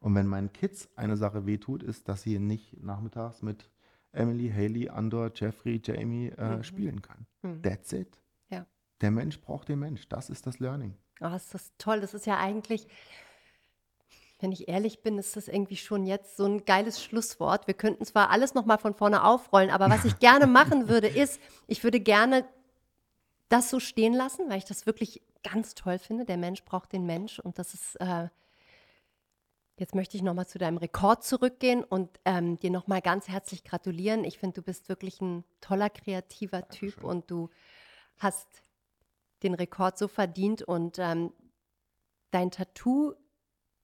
[0.00, 3.70] Und wenn meinen Kids eine Sache wehtut, ist, dass sie nicht nachmittags mit
[4.12, 7.62] Emily, Haley, Andor, Jeffrey, Jamie äh, spielen können.
[7.62, 8.20] That's it.
[8.48, 8.66] Ja.
[9.00, 10.08] Der Mensch braucht den Mensch.
[10.08, 10.94] Das ist das Learning.
[11.20, 12.00] Oh, ist das toll.
[12.00, 12.86] Das ist ja eigentlich,
[14.40, 17.66] wenn ich ehrlich bin, ist das irgendwie schon jetzt so ein geiles Schlusswort.
[17.66, 21.40] Wir könnten zwar alles nochmal von vorne aufrollen, aber was ich gerne machen würde, ist,
[21.66, 22.44] ich würde gerne
[23.54, 26.24] das so stehen lassen, weil ich das wirklich ganz toll finde.
[26.24, 28.28] Der Mensch braucht den Mensch und das ist, äh,
[29.76, 34.24] jetzt möchte ich nochmal zu deinem Rekord zurückgehen und ähm, dir nochmal ganz herzlich gratulieren.
[34.24, 37.48] Ich finde, du bist wirklich ein toller, kreativer Typ und du
[38.18, 38.48] hast
[39.44, 41.32] den Rekord so verdient und ähm,
[42.32, 43.14] dein Tattoo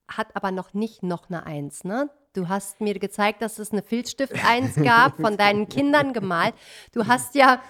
[0.09, 2.09] hat aber noch nicht noch eine Eins, ne?
[2.33, 6.55] Du hast mir gezeigt, dass es eine Filzstift-Eins gab, von deinen Kindern gemalt.
[6.93, 7.61] Du hast ja,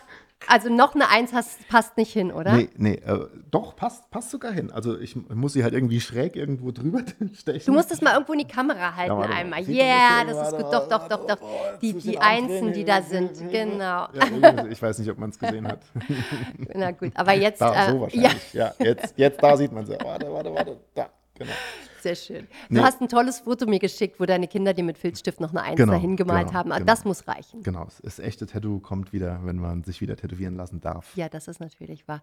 [0.48, 2.54] also noch eine Eins hast, passt nicht hin, oder?
[2.54, 4.72] Nee, nee, äh, doch, passt, passt sogar hin.
[4.72, 7.02] Also ich muss sie halt irgendwie schräg irgendwo drüber
[7.34, 7.66] stechen.
[7.66, 9.32] Du musst es mal irgendwo in die Kamera halten mal.
[9.32, 9.62] einmal.
[9.68, 10.74] Yeah, das das ist gut.
[10.74, 11.38] Doch, doch, doch, doch.
[11.42, 14.08] oh, Die, die Einsen, die da sind, genau.
[14.14, 15.82] Ja, ich weiß nicht, ob man es gesehen hat.
[16.74, 18.54] Na gut, aber jetzt, Da, so äh, ja, wahrscheinlich.
[18.54, 19.94] Ja, jetzt, jetzt da sieht man sie.
[20.02, 20.78] Warte, warte, warte.
[20.96, 21.10] Da,
[21.44, 21.54] genau.
[22.02, 22.48] sehr schön.
[22.70, 22.82] Du Nee.
[22.82, 25.78] hast ein tolles Foto mir geschickt, wo deine Kinder dir mit Filzstift noch eine Eins
[25.78, 26.72] Genau, dahin gemalt genau, haben.
[26.72, 26.92] Also genau.
[26.94, 27.64] Das muss reichen.
[27.64, 31.16] Genau, das echte Tattoo kommt wieder, wenn man sich wieder tätowieren lassen darf.
[31.16, 32.22] Ja, das ist natürlich wahr.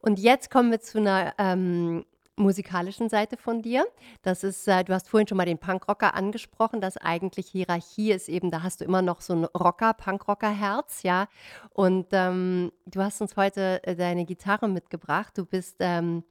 [0.00, 2.04] Und jetzt kommen wir zu einer ähm,
[2.36, 3.84] musikalischen Seite von dir.
[4.22, 8.28] Das ist, äh, du hast vorhin schon mal den Punkrocker angesprochen, dass eigentlich Hierarchie ist
[8.28, 11.26] eben, da hast du immer noch so ein Rocker, Punkrocker-Herz, ja.
[11.70, 15.36] Und ähm, du hast uns heute äh, deine Gitarre mitgebracht.
[15.36, 16.22] Du bist ähm,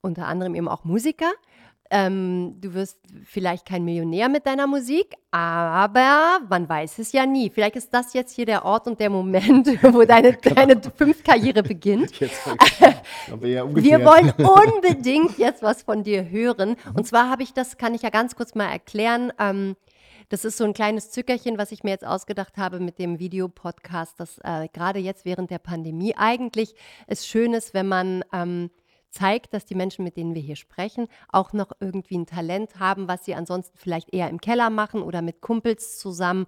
[0.00, 1.30] unter anderem eben auch Musiker.
[1.92, 7.50] Ähm, du wirst vielleicht kein Millionär mit deiner Musik, aber man weiß es ja nie.
[7.50, 12.20] Vielleicht ist das jetzt hier der Ort und der Moment, wo deine, deine Fünf-Karriere beginnt.
[12.20, 12.46] Jetzt
[13.42, 16.76] ja Wir wollen unbedingt jetzt was von dir hören.
[16.94, 19.32] Und zwar habe ich das, kann ich ja ganz kurz mal erklären.
[19.40, 19.74] Ähm,
[20.28, 24.20] das ist so ein kleines Zückerchen, was ich mir jetzt ausgedacht habe mit dem Videopodcast,
[24.20, 26.76] dass äh, gerade jetzt während der Pandemie eigentlich
[27.08, 28.70] es schön ist, wenn man ähm,
[29.10, 33.08] zeigt, dass die Menschen, mit denen wir hier sprechen, auch noch irgendwie ein Talent haben,
[33.08, 36.46] was sie ansonsten vielleicht eher im Keller machen oder mit Kumpels zusammen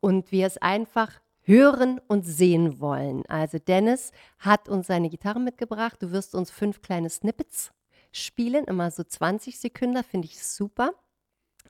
[0.00, 3.24] und wir es einfach hören und sehen wollen.
[3.26, 5.96] Also Dennis hat uns seine Gitarre mitgebracht.
[6.00, 7.72] Du wirst uns fünf kleine Snippets
[8.12, 10.92] spielen, immer so 20 Sekunden, finde ich super.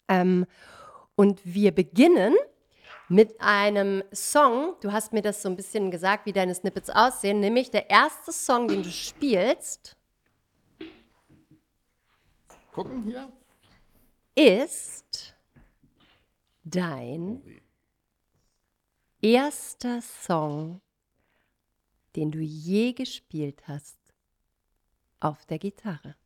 [0.09, 0.47] Ähm,
[1.17, 2.35] und wir beginnen
[3.09, 4.75] mit einem Song.
[4.81, 8.33] Du hast mir das so ein bisschen gesagt, wie deine Snippets aussehen, nämlich der erste
[8.33, 9.97] Song, den du spielst,
[12.75, 13.33] Gucken hier.
[14.35, 15.37] ist
[16.65, 17.41] dein
[19.23, 20.81] erster Song,
[22.17, 23.97] den du je gespielt hast
[25.21, 26.17] auf der Gitarre.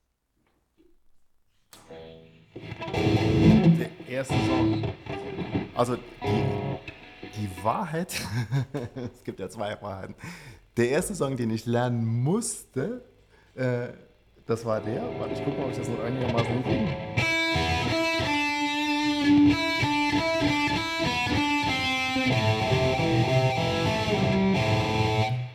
[2.54, 4.90] Der erste Song.
[5.74, 6.78] Also die,
[7.36, 8.26] die Wahrheit,
[8.94, 10.14] es gibt ja zwei Wahrheiten.
[10.78, 13.04] Der erste Song, den ich lernen musste,
[13.54, 14.07] äh,
[14.48, 15.02] das war der.
[15.18, 16.96] Warte, ich gucke mal, ob ich das noch einigermaßen hinkriege.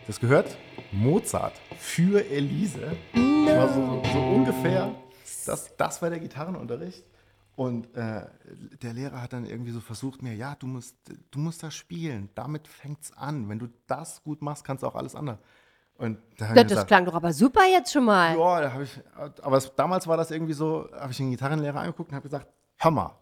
[0.06, 0.58] Das gehört
[0.92, 2.96] Mozart für Elise.
[3.14, 4.94] Das war so, so ungefähr,
[5.46, 7.04] das, das war der Gitarrenunterricht.
[7.56, 8.26] Und äh,
[8.82, 10.96] der Lehrer hat dann irgendwie so versucht mir, ja, du musst,
[11.32, 13.50] du musst das spielen, damit fängt's an.
[13.50, 15.40] Wenn du das gut machst, kannst du auch alles andere.
[15.98, 18.38] Und da Das, gesagt, klang doch aber super jetzt schon mal.
[18.38, 19.00] ja, da ich,
[19.42, 22.48] aber es, damals war das irgendwie so, habe ich den Gitarrenlehrer angeguckt und habe gesagt,
[22.78, 23.16] hör mal,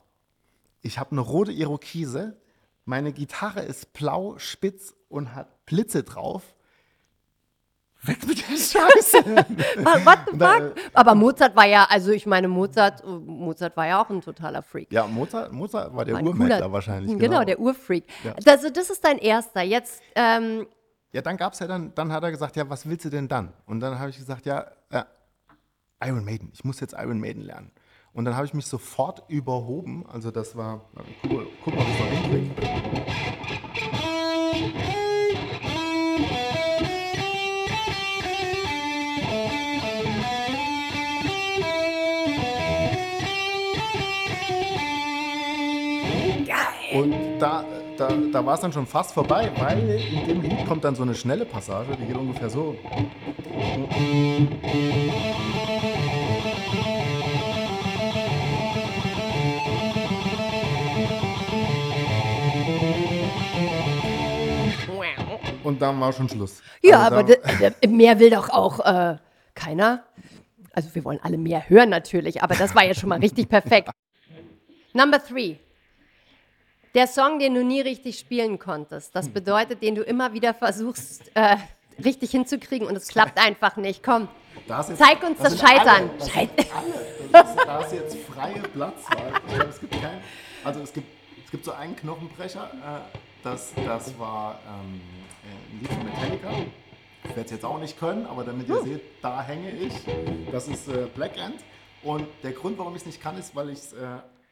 [0.81, 2.37] ich habe eine rote Irokese,
[2.85, 6.41] meine Gitarre ist blau, spitz und hat Blitze drauf.
[8.03, 9.17] weg mit der Scheiße.
[10.05, 10.75] What the fuck?
[10.93, 14.91] Aber Mozart war ja, also ich meine, Mozart, Mozart war ja auch ein totaler Freak.
[14.91, 17.15] ja, Mozart, Mozart war der cooler- wahrscheinlich.
[17.19, 18.05] Genau, der Urfreak.
[18.23, 18.33] Ja.
[18.47, 19.61] Also das ist dein erster.
[19.61, 20.65] Jetzt, ähm,
[21.13, 23.27] Ja, dann gab es ja dann, dann hat er gesagt, ja, was willst du denn
[23.27, 23.51] dann?
[23.65, 25.03] Und dann habe ich gesagt, ja, äh,
[26.03, 27.71] Iron Maiden, ich muss jetzt Iron Maiden lernen.
[28.13, 30.05] Und dann habe ich mich sofort überhoben.
[30.07, 30.81] Also das war,
[31.21, 33.61] guck, mal- guck mal, ob ich noch hinkriege.
[46.93, 47.63] Und da,
[48.01, 51.03] da, da war es dann schon fast vorbei, weil in dem Lied kommt dann so
[51.03, 52.75] eine schnelle Passage, die geht ungefähr so.
[65.63, 66.63] Und dann war schon Schluss.
[66.81, 69.17] ja, Also aber mehr will doch auch äh,
[69.53, 70.03] keiner.
[70.73, 73.89] Also wir wollen alle mehr hören natürlich, aber das war ja schon mal richtig perfekt.
[74.93, 75.57] Number three.
[76.93, 79.15] Der Song, den du nie richtig spielen konntest.
[79.15, 81.55] Das bedeutet, den du immer wieder versuchst, äh,
[82.03, 84.03] richtig hinzukriegen und es klappt einfach nicht.
[84.03, 84.27] Komm,
[84.67, 86.09] jetzt- zeig uns das alle, Scheitern.
[86.19, 87.31] das Scheit alle.
[87.31, 89.33] Das ist, da ist jetzt freie Platzwahl.
[89.47, 90.21] Ich glaube, es gibt keinen.
[90.63, 91.07] Also es gibt,
[91.45, 92.63] es gibt so einen Knochenbrecher.
[92.73, 95.01] Äh, das, das war ähm,
[95.43, 96.49] ein Lied von Metallica.
[97.23, 99.93] Ich werde es jetzt auch nicht können, aber damit ihr seht, da hänge ich.
[100.51, 101.55] Das ist äh, Black End.
[102.03, 104.05] Und der Grund, warum ich es nicht kann, ist, weil ich es äh,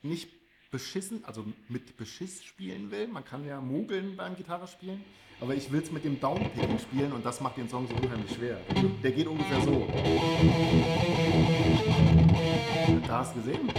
[0.04, 0.30] nicht
[0.72, 3.07] beschissen, also mit Beschiss spielen will.
[3.07, 5.03] Man kann ja mogeln beim Gitarre spielen.
[5.41, 8.32] Aber ich will es mit dem Downpicking spielen und das macht den Song so unheimlich
[8.36, 8.59] schwer.
[9.01, 9.88] Der geht ungefähr so.
[13.07, 13.70] Da hast du gesehen?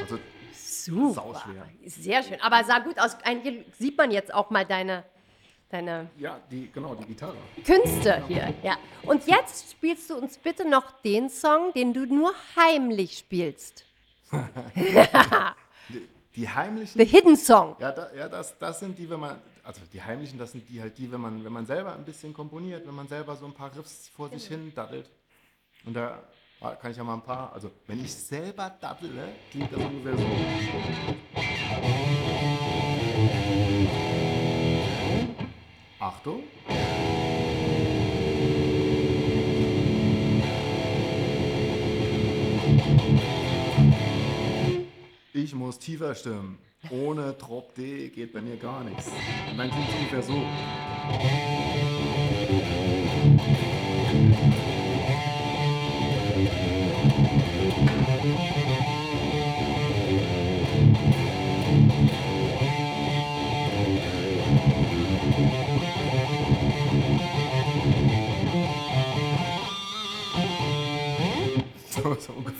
[0.00, 0.18] Also,
[0.62, 1.14] super.
[1.14, 1.66] Sauschwer.
[1.86, 2.40] Sehr schön.
[2.40, 3.16] Aber sah gut aus.
[3.24, 5.04] Ein- Hier sieht man jetzt auch mal deine,
[5.68, 7.36] deine ja, die, genau, die Gitarre.
[7.64, 8.54] Künste hier.
[8.62, 8.76] Ja.
[9.02, 13.84] Und jetzt spielst du uns bitte noch den Song, den du nur heimlich spielst.
[15.88, 16.02] Die,
[16.34, 17.00] die heimlichen.
[17.00, 17.76] The Hidden Song.
[17.78, 20.80] Ja, da, ja das, das sind die, wenn man, also die heimlichen, das sind die
[20.80, 23.54] halt die, wenn man, wenn man selber ein bisschen komponiert, wenn man selber so ein
[23.54, 25.08] paar Riffs vor sich hin daddelt.
[25.84, 26.24] Und da
[26.80, 30.26] kann ich ja mal ein paar, also wenn ich selber daddele, klingt das ungefähr so.
[36.06, 36.44] Achtung.
[45.32, 46.58] Ich muss tiefer stimmen.
[46.90, 49.10] Ohne Drop D geht bei mir gar nichts.
[49.50, 50.34] Und dann klingt es ungefähr so.
[50.34, 51.85] So,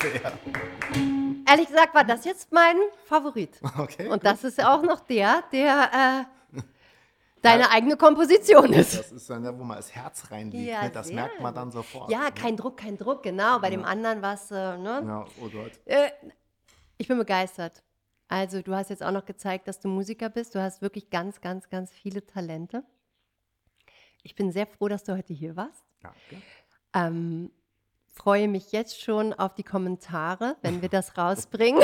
[0.06, 0.32] ungefähr.
[1.48, 3.60] Ehrlich gesagt war das jetzt mein Favorit.
[3.78, 4.08] Okay.
[4.08, 6.60] Und das ist auch noch der, der äh,
[7.42, 8.98] deine eigene Komposition ist.
[8.98, 10.68] Das ist dann der, wo man das Herz reinlegt.
[10.68, 10.90] Ja, ne?
[10.90, 12.10] Das sehr merkt man dann sofort.
[12.10, 12.32] Ja, ne?
[12.32, 13.58] kein Druck, kein Druck, genau.
[13.60, 15.02] Bei dem anderen war es, äh, ne?
[15.06, 15.72] Ja, oh Gott.
[15.84, 16.10] Äh,
[16.98, 17.82] ich bin begeistert.
[18.28, 20.54] Also, du hast jetzt auch noch gezeigt, dass du Musiker bist.
[20.54, 22.82] Du hast wirklich ganz, ganz, ganz viele Talente.
[24.22, 25.84] Ich bin sehr froh, dass du heute hier warst.
[26.00, 26.42] Danke.
[26.92, 27.52] Ähm,
[28.16, 31.82] freue mich jetzt schon auf die Kommentare, wenn wir das rausbringen.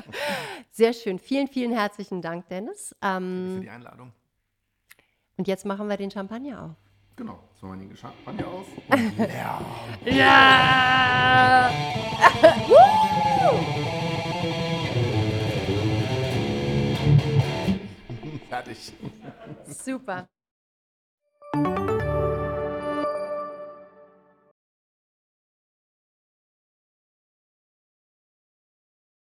[0.70, 1.18] Sehr schön.
[1.18, 2.94] Vielen, vielen herzlichen Dank, Dennis.
[3.00, 4.12] Für Ähm, die Einladung.
[5.36, 6.70] und jetzt machen wir den Champagner auf.
[7.16, 7.38] Genau.
[7.60, 8.66] So machen wir den Champagner auf.
[8.88, 9.60] Und leer.
[10.06, 11.70] Ja!
[18.48, 18.92] Fertig.
[19.66, 20.28] Super.